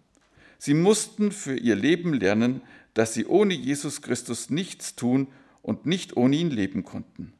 Sie 0.58 0.74
mussten 0.74 1.32
für 1.32 1.56
ihr 1.56 1.76
Leben 1.76 2.14
lernen, 2.14 2.62
dass 2.94 3.12
sie 3.12 3.26
ohne 3.26 3.54
Jesus 3.54 4.02
Christus 4.02 4.50
nichts 4.50 4.96
tun 4.96 5.28
und 5.62 5.84
nicht 5.84 6.16
ohne 6.16 6.36
ihn 6.36 6.50
leben 6.50 6.84
konnten. 6.84 7.32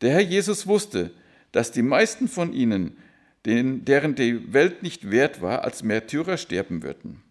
Der 0.00 0.12
Herr 0.12 0.20
Jesus 0.20 0.66
wusste, 0.66 1.12
dass 1.52 1.72
die 1.72 1.82
meisten 1.82 2.28
von 2.28 2.52
ihnen, 2.52 2.96
deren 3.44 4.14
die 4.14 4.52
Welt 4.52 4.82
nicht 4.82 5.10
wert 5.10 5.40
war, 5.40 5.64
als 5.64 5.82
Märtyrer 5.82 6.36
sterben 6.36 6.82
würden. 6.82 7.22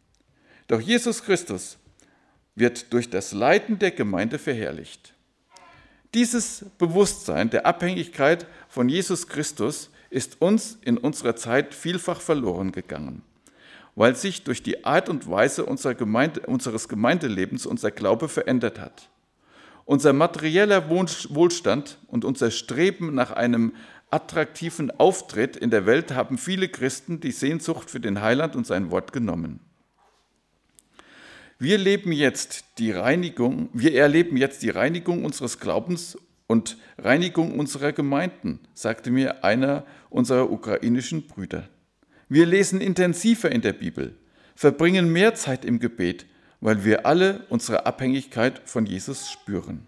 Doch 0.68 0.82
Jesus 0.82 1.24
Christus 1.24 1.78
wird 2.60 2.94
durch 2.94 3.10
das 3.10 3.32
Leiden 3.32 3.80
der 3.80 3.92
Gemeinde 3.92 4.38
verherrlicht. 4.38 5.14
Dieses 6.14 6.66
Bewusstsein 6.78 7.50
der 7.50 7.66
Abhängigkeit 7.66 8.48
von 8.68 8.90
Jesus 8.90 9.28
Christus 9.28 9.92
ist 10.10 10.42
uns 10.42 10.78
in 10.82 10.98
unserer 10.98 11.36
Zeit 11.36 11.74
vielfach 11.74 12.20
verloren 12.22 12.72
gegangen 12.72 13.24
weil 14.00 14.16
sich 14.16 14.46
durch 14.46 14.64
die 14.64 14.86
Art 14.86 15.10
und 15.10 15.30
Weise 15.30 15.66
Gemeinde, 15.98 16.40
unseres 16.46 16.88
Gemeindelebens 16.88 17.66
unser 17.66 17.92
Glaube 17.92 18.30
verändert 18.30 18.80
hat. 18.80 19.10
Unser 19.84 20.14
materieller 20.14 20.90
Wohlstand 20.90 21.98
und 22.08 22.24
unser 22.24 22.50
Streben 22.50 23.14
nach 23.14 23.32
einem 23.32 23.74
attraktiven 24.10 24.90
Auftritt 24.90 25.58
in 25.58 25.70
der 25.70 25.86
Welt 25.86 26.14
haben 26.14 26.38
viele 26.38 26.70
Christen 26.70 27.20
die 27.20 27.34
Sehnsucht 27.34 27.90
für 27.90 28.00
den 28.00 28.22
Heiland 28.22 28.56
und 28.56 28.66
sein 28.66 28.90
Wort 28.90 29.12
genommen. 29.12 29.60
Wir 31.62 31.78
leben 31.78 32.14
jetzt 32.14 32.64
die 32.78 32.92
Reinigung, 32.92 33.68
wir 33.74 33.94
erleben 33.94 34.38
jetzt 34.38 34.64
die 34.64 34.70
Reinigung 34.70 35.26
unseres 35.26 35.60
Glaubens 35.60 36.18
und 36.48 36.78
Reinigung 36.98 37.60
unserer 37.60 37.92
Gemeinden, 37.92 38.62
sagte 38.74 39.12
mir 39.12 39.44
einer 39.44 39.86
unserer 40.10 40.50
ukrainischen 40.54 41.28
Brüder. 41.28 41.68
Wir 42.30 42.46
lesen 42.46 42.80
intensiver 42.80 43.52
in 43.52 43.60
der 43.60 43.74
Bibel, 43.74 44.16
verbringen 44.56 45.12
mehr 45.12 45.36
Zeit 45.36 45.66
im 45.66 45.80
Gebet, 45.80 46.28
weil 46.62 46.86
wir 46.86 47.06
alle 47.06 47.46
unsere 47.50 47.86
Abhängigkeit 47.86 48.62
von 48.64 48.86
Jesus 48.86 49.30
spüren. 49.30 49.86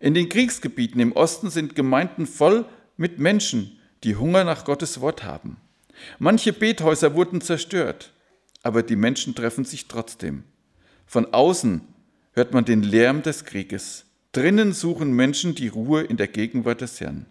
In 0.00 0.14
den 0.14 0.28
Kriegsgebieten 0.28 1.00
im 1.00 1.12
Osten 1.12 1.48
sind 1.48 1.76
Gemeinden 1.76 2.26
voll 2.26 2.64
mit 2.96 3.20
Menschen, 3.20 3.78
die 4.02 4.16
Hunger 4.16 4.42
nach 4.42 4.64
Gottes 4.64 5.00
Wort 5.00 5.22
haben. 5.22 5.58
Manche 6.18 6.52
Bethäuser 6.52 7.14
wurden 7.14 7.40
zerstört, 7.40 8.12
aber 8.64 8.82
die 8.82 8.96
Menschen 8.96 9.36
treffen 9.36 9.64
sich 9.64 9.86
trotzdem. 9.86 10.42
Von 11.12 11.34
außen 11.34 11.82
hört 12.32 12.54
man 12.54 12.64
den 12.64 12.82
Lärm 12.82 13.20
des 13.20 13.44
Krieges. 13.44 14.06
Drinnen 14.32 14.72
suchen 14.72 15.12
Menschen 15.12 15.54
die 15.54 15.68
Ruhe 15.68 16.00
in 16.00 16.16
der 16.16 16.26
Gegenwart 16.26 16.80
des 16.80 17.02
Herrn. 17.02 17.26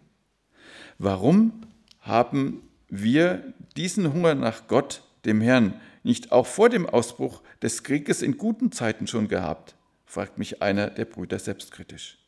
Warum 1.00 1.64
haben 2.00 2.62
wir 2.90 3.56
diesen 3.76 4.14
Hunger 4.14 4.36
nach 4.36 4.68
Gott, 4.68 5.02
dem 5.26 5.42
Herrn, 5.42 5.82
nicht 6.04 6.32
auch 6.32 6.46
vor 6.46 6.70
dem 6.70 6.88
Ausbruch 6.88 7.42
des 7.64 7.82
Krieges 7.82 8.22
in 8.22 8.38
guten 8.38 8.72
Zeiten 8.72 9.08
schon 9.08 9.28
gehabt? 9.28 9.74
fragt 10.06 10.38
mich 10.38 10.62
einer 10.62 10.92
der 10.92 11.06
Brüder 11.06 11.40
selbstkritisch. 11.40 12.20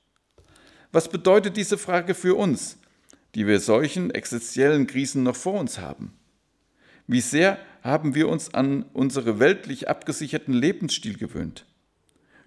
Was 0.92 1.08
bedeutet 1.08 1.56
diese 1.56 1.78
Frage 1.78 2.16
für 2.16 2.34
uns, 2.34 2.80
die 3.36 3.46
wir 3.46 3.60
solchen 3.60 4.10
existenziellen 4.10 4.88
Krisen 4.88 5.22
noch 5.22 5.36
vor 5.36 5.60
uns 5.60 5.78
haben? 5.78 6.13
Wie 7.06 7.22
sehr 7.22 7.60
haben 7.84 8.15
wir 8.15 8.28
uns 8.28 8.52
an 8.56 8.86
unsere 8.93 9.39
weltlich 9.39 9.88
abgesicherten 9.88 10.56
Lebensstil 10.56 11.17
gewöhnt? 11.17 11.65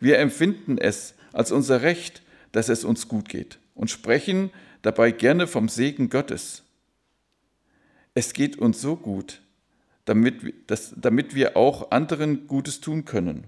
Wir 0.00 0.18
empfinden 0.18 0.78
es 0.78 1.14
als 1.32 1.52
unser 1.52 1.82
Recht, 1.82 2.22
dass 2.50 2.68
es 2.68 2.84
uns 2.84 3.06
gut 3.06 3.28
geht 3.28 3.58
und 3.74 3.90
sprechen 3.90 4.50
dabei 4.82 5.12
gerne 5.12 5.46
vom 5.46 5.68
Segen 5.68 6.10
Gottes 6.10 6.64
es 8.16 8.32
geht 8.32 8.56
uns 8.58 8.80
so 8.80 8.96
gut, 8.96 9.42
damit, 10.06 10.54
dass, 10.70 10.94
damit 10.96 11.34
wir 11.34 11.54
auch 11.54 11.90
anderen 11.90 12.46
Gutes 12.46 12.80
tun 12.80 13.04
können. 13.04 13.44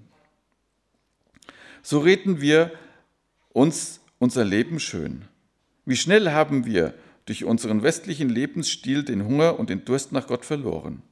So 1.82 2.00
reden 2.00 2.42
wir 2.42 2.72
uns 3.48 4.00
unser 4.18 4.44
Leben 4.44 4.78
schön. 4.78 5.24
Wie 5.86 5.96
schnell 5.96 6.32
haben 6.32 6.66
wir 6.66 6.92
durch 7.24 7.44
unseren 7.44 7.82
westlichen 7.82 8.28
Lebensstil 8.28 9.04
den 9.04 9.24
Hunger 9.24 9.58
und 9.58 9.70
den 9.70 9.86
Durst 9.86 10.12
nach 10.12 10.26
Gott 10.26 10.44
verloren. 10.44 11.02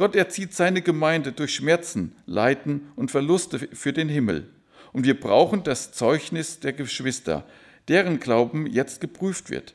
Gott 0.00 0.16
erzieht 0.16 0.54
seine 0.54 0.80
Gemeinde 0.80 1.32
durch 1.32 1.54
Schmerzen, 1.54 2.16
Leiden 2.24 2.90
und 2.96 3.10
Verluste 3.10 3.58
für 3.58 3.92
den 3.92 4.08
Himmel. 4.08 4.48
Und 4.94 5.04
wir 5.04 5.20
brauchen 5.20 5.62
das 5.62 5.92
Zeugnis 5.92 6.58
der 6.58 6.72
Geschwister, 6.72 7.46
deren 7.86 8.18
Glauben 8.18 8.66
jetzt 8.66 9.02
geprüft 9.02 9.50
wird 9.50 9.74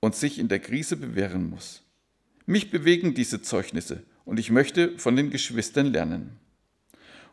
und 0.00 0.16
sich 0.16 0.38
in 0.38 0.48
der 0.48 0.60
Krise 0.60 0.96
bewähren 0.96 1.50
muss. 1.50 1.82
Mich 2.46 2.70
bewegen 2.70 3.12
diese 3.12 3.42
Zeugnisse 3.42 4.02
und 4.24 4.40
ich 4.40 4.50
möchte 4.50 4.98
von 4.98 5.14
den 5.14 5.28
Geschwistern 5.28 5.92
lernen. 5.92 6.38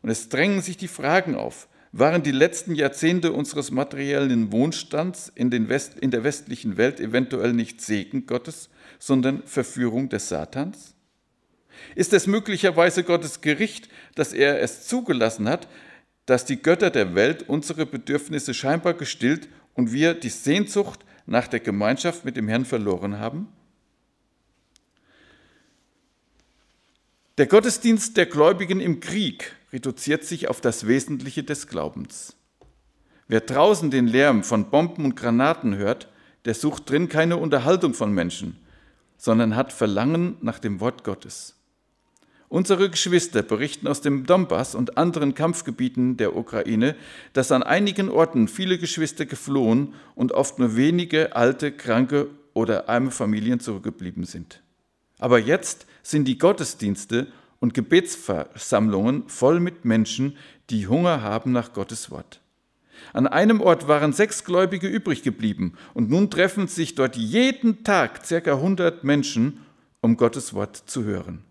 Und 0.02 0.10
es 0.10 0.28
drängen 0.28 0.62
sich 0.62 0.76
die 0.76 0.90
Fragen 0.90 1.36
auf. 1.36 1.70
Waren 1.94 2.24
die 2.24 2.32
letzten 2.32 2.76
Jahrzehnte 2.76 3.32
unseres 3.32 3.72
materiellen 3.72 4.52
Wohnstands 4.52 5.32
in, 5.34 5.70
West, 5.70 5.98
in 5.98 6.12
der 6.12 6.26
westlichen 6.26 6.76
Welt 6.76 7.00
eventuell 7.00 7.54
nicht 7.54 7.80
Segen 7.80 8.26
Gottes, 8.26 8.70
sondern 9.00 9.44
Verführung 9.44 10.10
des 10.10 10.28
Satans? 10.28 10.95
Ist 11.96 12.14
es 12.14 12.28
möglicherweise 12.28 13.04
Gottes 13.04 13.42
Gericht, 13.42 13.90
dass 14.16 14.34
er 14.34 14.62
es 14.62 14.88
zugelassen 14.88 15.48
hat, 15.48 15.68
dass 16.26 16.46
die 16.46 16.62
Götter 16.62 16.90
der 16.90 17.16
Welt 17.16 17.48
unsere 17.48 17.86
Bedürfnisse 17.86 18.54
scheinbar 18.54 18.94
gestillt 18.94 19.48
und 19.74 19.92
wir 19.92 20.14
die 20.14 20.30
Sehnsucht 20.30 21.06
nach 21.26 21.48
der 21.48 21.60
Gemeinschaft 21.60 22.26
mit 22.26 22.38
dem 22.38 22.48
Herrn 22.48 22.66
verloren 22.66 23.20
haben? 23.20 23.48
Der 27.38 27.48
Gottesdienst 27.48 28.16
der 28.16 28.28
Gläubigen 28.28 28.80
im 28.80 29.02
Krieg 29.02 29.56
reduziert 29.74 30.24
sich 30.24 30.48
auf 30.48 30.62
das 30.62 30.88
Wesentliche 30.88 31.44
des 31.44 31.68
Glaubens. 31.68 32.38
Wer 33.28 33.42
draußen 33.42 33.92
den 33.92 34.08
Lärm 34.08 34.44
von 34.44 34.70
Bomben 34.70 35.04
und 35.04 35.16
Granaten 35.16 35.76
hört, 35.76 36.08
der 36.46 36.54
sucht 36.54 36.90
drin 36.90 37.10
keine 37.10 37.38
Unterhaltung 37.38 37.94
von 37.94 38.14
Menschen, 38.14 38.58
sondern 39.18 39.56
hat 39.56 39.74
Verlangen 39.74 40.38
nach 40.42 40.60
dem 40.60 40.80
Wort 40.80 41.04
Gottes. 41.04 41.56
Unsere 42.48 42.90
Geschwister 42.90 43.42
berichten 43.42 43.88
aus 43.88 44.02
dem 44.02 44.26
Donbass 44.26 44.76
und 44.76 44.98
anderen 44.98 45.34
Kampfgebieten 45.34 46.16
der 46.18 46.36
Ukraine, 46.36 46.96
dass 47.34 47.52
an 47.52 47.64
einigen 47.64 48.10
Orten 48.10 48.48
viele 48.48 48.78
Geschwister 48.78 49.26
geflohen 49.26 49.94
und 50.14 50.32
oft 50.32 50.60
nur 50.60 50.76
wenige 50.76 51.36
alte, 51.36 51.72
kranke 51.72 52.28
oder 52.54 52.88
arme 52.88 53.12
Familien 53.12 53.60
zurückgeblieben 53.60 54.26
sind. 54.26 54.62
Aber 55.18 55.40
jetzt 55.40 55.88
sind 56.04 56.28
die 56.28 56.38
Gottesdienste 56.38 57.28
und 57.60 57.74
Gebetsversammlungen 57.74 59.28
voll 59.28 59.60
mit 59.60 59.86
Menschen, 59.86 60.38
die 60.70 60.88
Hunger 60.88 61.22
haben 61.22 61.52
nach 61.52 61.74
Gottes 61.74 62.12
Wort. 62.12 62.42
An 63.12 63.28
einem 63.28 63.60
Ort 63.62 63.88
waren 63.88 64.14
sechs 64.14 64.44
Gläubige 64.44 64.88
übrig 64.88 65.24
geblieben 65.24 65.74
und 65.94 66.10
nun 66.10 66.30
treffen 66.30 66.68
sich 66.68 66.96
dort 66.96 67.16
jeden 67.16 67.84
Tag 67.84 68.26
circa 68.26 68.54
100 68.54 69.04
Menschen, 69.04 69.62
um 70.02 70.16
Gottes 70.16 70.54
Wort 70.54 70.76
zu 70.78 71.04
hören. 71.04 71.44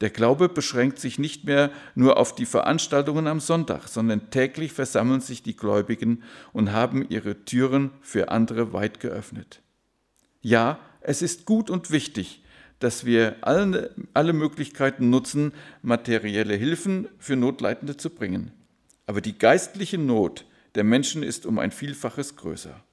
Der 0.00 0.10
Glaube 0.10 0.48
beschränkt 0.48 0.98
sich 0.98 1.18
nicht 1.18 1.44
mehr 1.44 1.70
nur 1.94 2.16
auf 2.16 2.34
die 2.34 2.46
Veranstaltungen 2.46 3.26
am 3.26 3.40
Sonntag, 3.40 3.88
sondern 3.88 4.30
täglich 4.30 4.72
versammeln 4.72 5.20
sich 5.20 5.42
die 5.42 5.56
Gläubigen 5.56 6.22
und 6.52 6.72
haben 6.72 7.08
ihre 7.08 7.44
Türen 7.44 7.90
für 8.00 8.28
andere 8.30 8.72
weit 8.72 9.00
geöffnet. 9.00 9.62
Ja, 10.40 10.78
es 11.00 11.22
ist 11.22 11.46
gut 11.46 11.70
und 11.70 11.90
wichtig, 11.90 12.42
dass 12.80 13.06
wir 13.06 13.36
alle, 13.40 13.94
alle 14.12 14.32
Möglichkeiten 14.32 15.08
nutzen, 15.08 15.52
materielle 15.80 16.54
Hilfen 16.54 17.08
für 17.18 17.36
Notleidende 17.36 17.96
zu 17.96 18.10
bringen. 18.10 18.52
Aber 19.06 19.20
die 19.20 19.38
geistliche 19.38 19.96
Not 19.96 20.44
der 20.74 20.84
Menschen 20.84 21.22
ist 21.22 21.46
um 21.46 21.58
ein 21.58 21.70
Vielfaches 21.70 22.36
größer. 22.36 22.83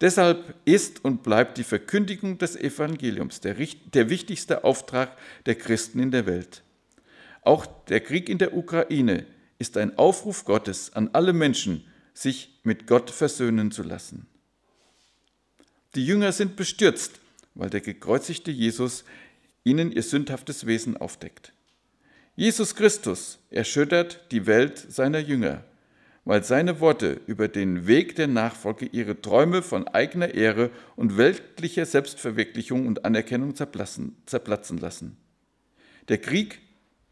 Deshalb 0.00 0.54
ist 0.64 1.04
und 1.04 1.22
bleibt 1.22 1.56
die 1.56 1.64
Verkündigung 1.64 2.38
des 2.38 2.54
Evangeliums 2.54 3.40
der, 3.40 3.56
der 3.94 4.10
wichtigste 4.10 4.64
Auftrag 4.64 5.16
der 5.46 5.54
Christen 5.54 6.00
in 6.00 6.10
der 6.10 6.26
Welt. 6.26 6.62
Auch 7.42 7.64
der 7.88 8.00
Krieg 8.00 8.28
in 8.28 8.38
der 8.38 8.56
Ukraine 8.56 9.24
ist 9.58 9.76
ein 9.76 9.96
Aufruf 9.96 10.44
Gottes 10.44 10.92
an 10.92 11.10
alle 11.12 11.32
Menschen, 11.32 11.84
sich 12.12 12.58
mit 12.62 12.86
Gott 12.86 13.10
versöhnen 13.10 13.70
zu 13.70 13.82
lassen. 13.82 14.26
Die 15.94 16.04
Jünger 16.04 16.32
sind 16.32 16.56
bestürzt, 16.56 17.20
weil 17.54 17.70
der 17.70 17.80
gekreuzigte 17.80 18.50
Jesus 18.50 19.04
ihnen 19.64 19.92
ihr 19.92 20.02
sündhaftes 20.02 20.66
Wesen 20.66 20.96
aufdeckt. 20.96 21.52
Jesus 22.36 22.74
Christus 22.74 23.38
erschüttert 23.50 24.20
die 24.30 24.46
Welt 24.46 24.78
seiner 24.78 25.20
Jünger, 25.20 25.64
weil 26.26 26.42
seine 26.42 26.80
Worte 26.80 27.20
über 27.26 27.46
den 27.46 27.86
Weg 27.86 28.16
der 28.16 28.26
Nachfolge 28.26 28.84
ihre 28.86 29.22
Träume 29.22 29.62
von 29.62 29.86
eigener 29.86 30.34
Ehre 30.34 30.70
und 30.96 31.16
weltlicher 31.16 31.86
Selbstverwirklichung 31.86 32.88
und 32.88 33.04
Anerkennung 33.04 33.54
zerplatzen, 33.54 34.16
zerplatzen 34.26 34.78
lassen. 34.78 35.16
Der 36.08 36.18
Krieg 36.18 36.60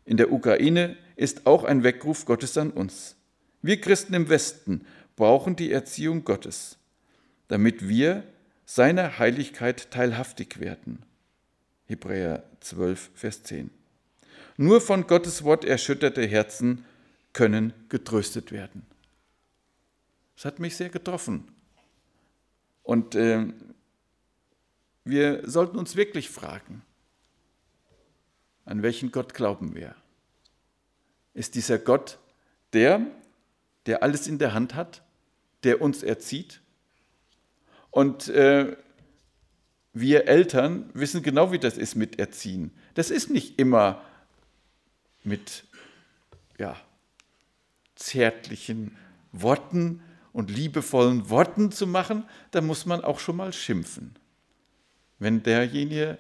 in 0.05 0.17
der 0.17 0.33
Ukraine 0.33 0.97
ist 1.15 1.47
auch 1.47 1.63
ein 1.63 1.85
Weckruf 1.85 2.25
Gottes 2.25 2.59
an 2.59 2.73
uns. 2.73 3.15
Wir 3.63 3.81
Christen 3.81 4.15
im 4.15 4.29
Westen 4.29 4.85
brauchen 5.15 5.55
die 5.55 5.71
Erziehung 5.71 6.25
Gottes, 6.25 6.77
damit 7.47 7.89
wir 7.89 8.25
seiner 8.67 9.21
Heiligkeit 9.21 9.93
teilhaftig 9.93 10.59
werden. 10.59 11.05
Hebräer 11.87 12.43
12, 12.59 13.11
Vers 13.15 13.45
10. 13.45 13.71
Nur 14.57 14.81
von 14.81 15.07
Gottes 15.07 15.45
Wort 15.45 15.65
erschütterte 15.65 16.27
Herzen 16.27 16.85
können 17.33 17.73
getröstet 17.89 18.51
werden. 18.51 18.85
Das 20.35 20.45
hat 20.45 20.59
mich 20.59 20.77
sehr 20.77 20.89
getroffen. 20.89 21.49
Und 22.83 23.15
äh, 23.15 23.47
wir 25.05 25.49
sollten 25.49 25.79
uns 25.79 25.97
wirklich 25.97 26.29
fragen, 26.29 26.83
an 28.65 28.83
welchen 28.83 29.13
Gott 29.13 29.35
glauben 29.35 29.75
wir? 29.75 29.95
Ist 31.35 31.55
dieser 31.55 31.79
Gott 31.79 32.19
der, 32.73 33.07
der 33.87 34.03
alles 34.03 34.27
in 34.27 34.39
der 34.39 34.55
Hand 34.55 34.75
hat, 34.75 35.03
der 35.63 35.81
uns 35.83 36.03
erzieht? 36.03 36.61
Und 37.91 38.29
äh, 38.29 38.77
wir 39.93 40.27
Eltern 40.27 40.91
wissen 40.95 41.23
genau, 41.23 41.53
wie 41.53 41.59
das 41.59 41.79
ist 41.79 41.95
mit 41.95 42.19
Erziehen. 42.19 42.73
Das 42.95 43.11
ist 43.11 43.31
nicht 43.31 43.59
immer 43.59 44.03
mit 45.23 45.65
ja, 46.59 46.77
zärtlichen 47.95 48.97
Worten 49.33 50.03
und 50.35 50.51
liebevollen 50.51 51.31
Worten 51.31 51.71
zu 51.71 51.87
machen, 51.87 52.25
da 52.51 52.61
muss 52.61 52.85
man 52.85 53.03
auch 53.03 53.21
schon 53.21 53.37
mal 53.37 53.53
schimpfen. 53.53 54.19
Wenn 55.21 55.45
derjenige, 55.45 56.19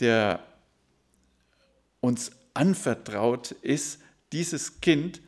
der 0.00 0.42
uns 2.00 2.32
anvertraut 2.54 3.52
ist, 3.52 4.00
dieses 4.32 4.80
Kind 4.80 5.20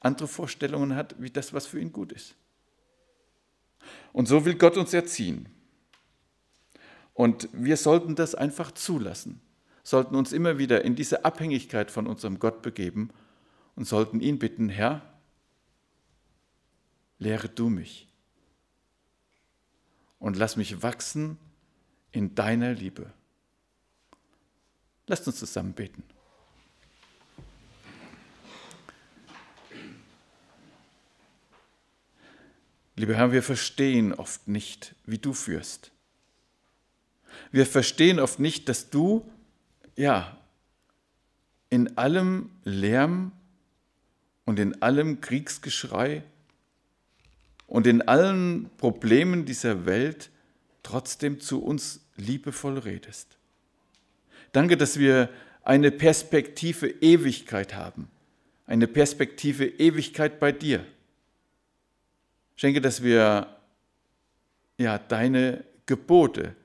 andere 0.00 0.28
Vorstellungen 0.28 0.94
hat, 0.94 1.16
wie 1.18 1.28
das, 1.28 1.52
was 1.52 1.66
für 1.66 1.80
ihn 1.80 1.92
gut 1.92 2.12
ist. 2.12 2.36
Und 4.12 4.28
so 4.28 4.44
will 4.44 4.54
Gott 4.54 4.76
uns 4.76 4.94
erziehen. 4.94 5.48
Und 7.14 7.48
wir 7.52 7.76
sollten 7.76 8.14
das 8.14 8.36
einfach 8.36 8.70
zulassen, 8.70 9.40
sollten 9.82 10.14
uns 10.14 10.32
immer 10.32 10.58
wieder 10.58 10.84
in 10.84 10.94
diese 10.94 11.24
Abhängigkeit 11.24 11.90
von 11.90 12.06
unserem 12.06 12.38
Gott 12.38 12.62
begeben 12.62 13.10
und 13.74 13.86
sollten 13.86 14.20
ihn 14.20 14.38
bitten, 14.38 14.68
Herr, 14.68 15.02
lehre 17.18 17.48
du 17.48 17.68
mich 17.68 18.08
und 20.18 20.36
lass 20.36 20.56
mich 20.56 20.82
wachsen 20.82 21.38
in 22.12 22.34
deiner 22.34 22.72
Liebe. 22.72 23.12
Lasst 25.06 25.26
uns 25.26 25.38
zusammen 25.38 25.72
beten. 25.72 26.02
Lieber 32.96 33.14
Herr, 33.14 33.30
wir 33.30 33.44
verstehen 33.44 34.12
oft 34.12 34.48
nicht, 34.48 34.96
wie 35.06 35.18
du 35.18 35.32
führst. 35.32 35.92
Wir 37.52 37.64
verstehen 37.64 38.18
oft 38.18 38.40
nicht, 38.40 38.68
dass 38.68 38.90
du, 38.90 39.30
ja, 39.94 40.36
in 41.70 41.96
allem 41.96 42.50
Lärm 42.64 43.32
und 44.44 44.58
in 44.58 44.82
allem 44.82 45.20
Kriegsgeschrei 45.20 46.24
und 47.68 47.86
in 47.86 48.02
allen 48.02 48.70
Problemen 48.78 49.44
dieser 49.44 49.86
Welt 49.86 50.30
trotzdem 50.82 51.38
zu 51.38 51.62
uns 51.62 52.00
liebevoll 52.16 52.78
redest. 52.78 53.36
Danke, 54.52 54.76
dass 54.76 54.98
wir 54.98 55.28
eine 55.62 55.90
Perspektive 55.90 56.88
Ewigkeit 56.88 57.74
haben, 57.74 58.08
eine 58.66 58.88
Perspektive 58.88 59.66
Ewigkeit 59.66 60.40
bei 60.40 60.50
dir. 60.50 60.84
Schenke, 62.56 62.80
dass 62.80 63.02
wir 63.02 63.54
ja 64.78 64.98
deine 64.98 65.62
Gebote 65.84 66.56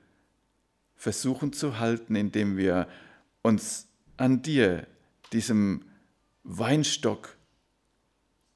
versuchen 0.96 1.52
zu 1.52 1.78
halten, 1.78 2.16
indem 2.16 2.56
wir 2.56 2.88
uns 3.42 3.86
an 4.16 4.40
dir, 4.40 4.86
diesem 5.32 5.84
Weinstock, 6.44 7.36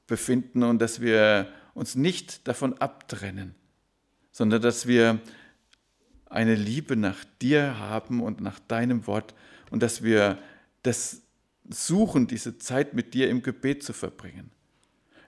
befinden 0.07 0.63
und 0.63 0.79
dass 0.79 0.99
wir 0.99 1.53
uns 1.73 1.95
nicht 1.95 2.47
davon 2.47 2.73
abtrennen, 2.77 3.55
sondern 4.31 4.61
dass 4.61 4.87
wir 4.87 5.19
eine 6.25 6.55
Liebe 6.55 6.95
nach 6.95 7.23
dir 7.41 7.79
haben 7.79 8.21
und 8.21 8.41
nach 8.41 8.59
deinem 8.59 9.07
Wort 9.07 9.33
und 9.71 9.81
dass 9.81 10.03
wir 10.03 10.37
das 10.83 11.21
suchen, 11.69 12.27
diese 12.27 12.57
Zeit 12.57 12.93
mit 12.93 13.13
dir 13.13 13.29
im 13.29 13.41
Gebet 13.41 13.83
zu 13.83 13.93
verbringen. 13.93 14.51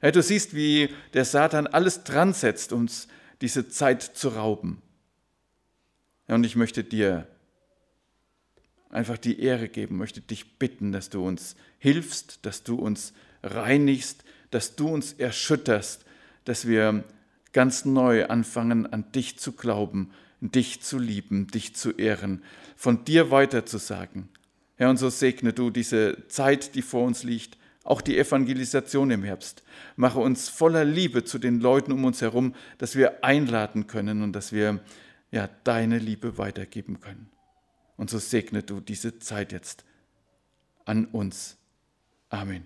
Ja, 0.01 0.11
du 0.11 0.21
siehst, 0.21 0.55
wie 0.55 0.89
der 1.13 1.25
Satan 1.25 1.67
alles 1.67 2.03
dran 2.03 2.33
setzt, 2.33 2.73
uns 2.73 3.07
diese 3.41 3.67
Zeit 3.67 4.01
zu 4.01 4.29
rauben. 4.29 4.81
Ja, 6.27 6.35
und 6.35 6.43
ich 6.43 6.55
möchte 6.55 6.83
dir 6.83 7.27
einfach 8.89 9.17
die 9.17 9.39
Ehre 9.39 9.69
geben, 9.69 9.97
möchte 9.97 10.21
dich 10.21 10.57
bitten, 10.57 10.91
dass 10.91 11.09
du 11.09 11.25
uns 11.25 11.55
hilfst, 11.77 12.45
dass 12.45 12.63
du 12.63 12.75
uns 12.75 13.13
reinigst, 13.43 14.23
dass 14.49 14.75
du 14.75 14.89
uns 14.89 15.13
erschütterst, 15.13 16.05
dass 16.45 16.67
wir 16.67 17.03
ganz 17.53 17.85
neu 17.85 18.25
anfangen, 18.27 18.91
an 18.91 19.11
dich 19.11 19.37
zu 19.39 19.53
glauben, 19.53 20.11
dich 20.39 20.81
zu 20.81 20.97
lieben, 20.97 21.47
dich 21.47 21.75
zu 21.75 21.91
ehren, 21.91 22.43
von 22.75 23.05
dir 23.05 23.31
weiterzusagen. 23.31 24.29
Herr, 24.75 24.89
und 24.89 24.97
so 24.97 25.09
segne 25.09 25.53
du 25.53 25.69
diese 25.69 26.27
Zeit, 26.27 26.75
die 26.75 26.81
vor 26.81 27.05
uns 27.05 27.23
liegt, 27.23 27.57
auch 27.83 28.01
die 28.01 28.17
Evangelisation 28.17 29.11
im 29.11 29.23
Herbst. 29.23 29.63
Mache 29.95 30.19
uns 30.19 30.49
voller 30.49 30.85
Liebe 30.85 31.23
zu 31.23 31.39
den 31.39 31.59
Leuten 31.59 31.91
um 31.91 32.05
uns 32.05 32.21
herum, 32.21 32.55
dass 32.77 32.95
wir 32.95 33.23
einladen 33.23 33.87
können 33.87 34.21
und 34.23 34.33
dass 34.33 34.51
wir 34.51 34.79
ja 35.31 35.49
deine 35.63 35.97
Liebe 35.97 36.37
weitergeben 36.37 36.99
können. 36.99 37.29
Und 37.97 38.09
so 38.09 38.19
segne 38.19 38.63
du 38.63 38.79
diese 38.79 39.19
Zeit 39.19 39.51
jetzt 39.51 39.85
an 40.85 41.05
uns. 41.05 41.57
Amen. 42.29 42.65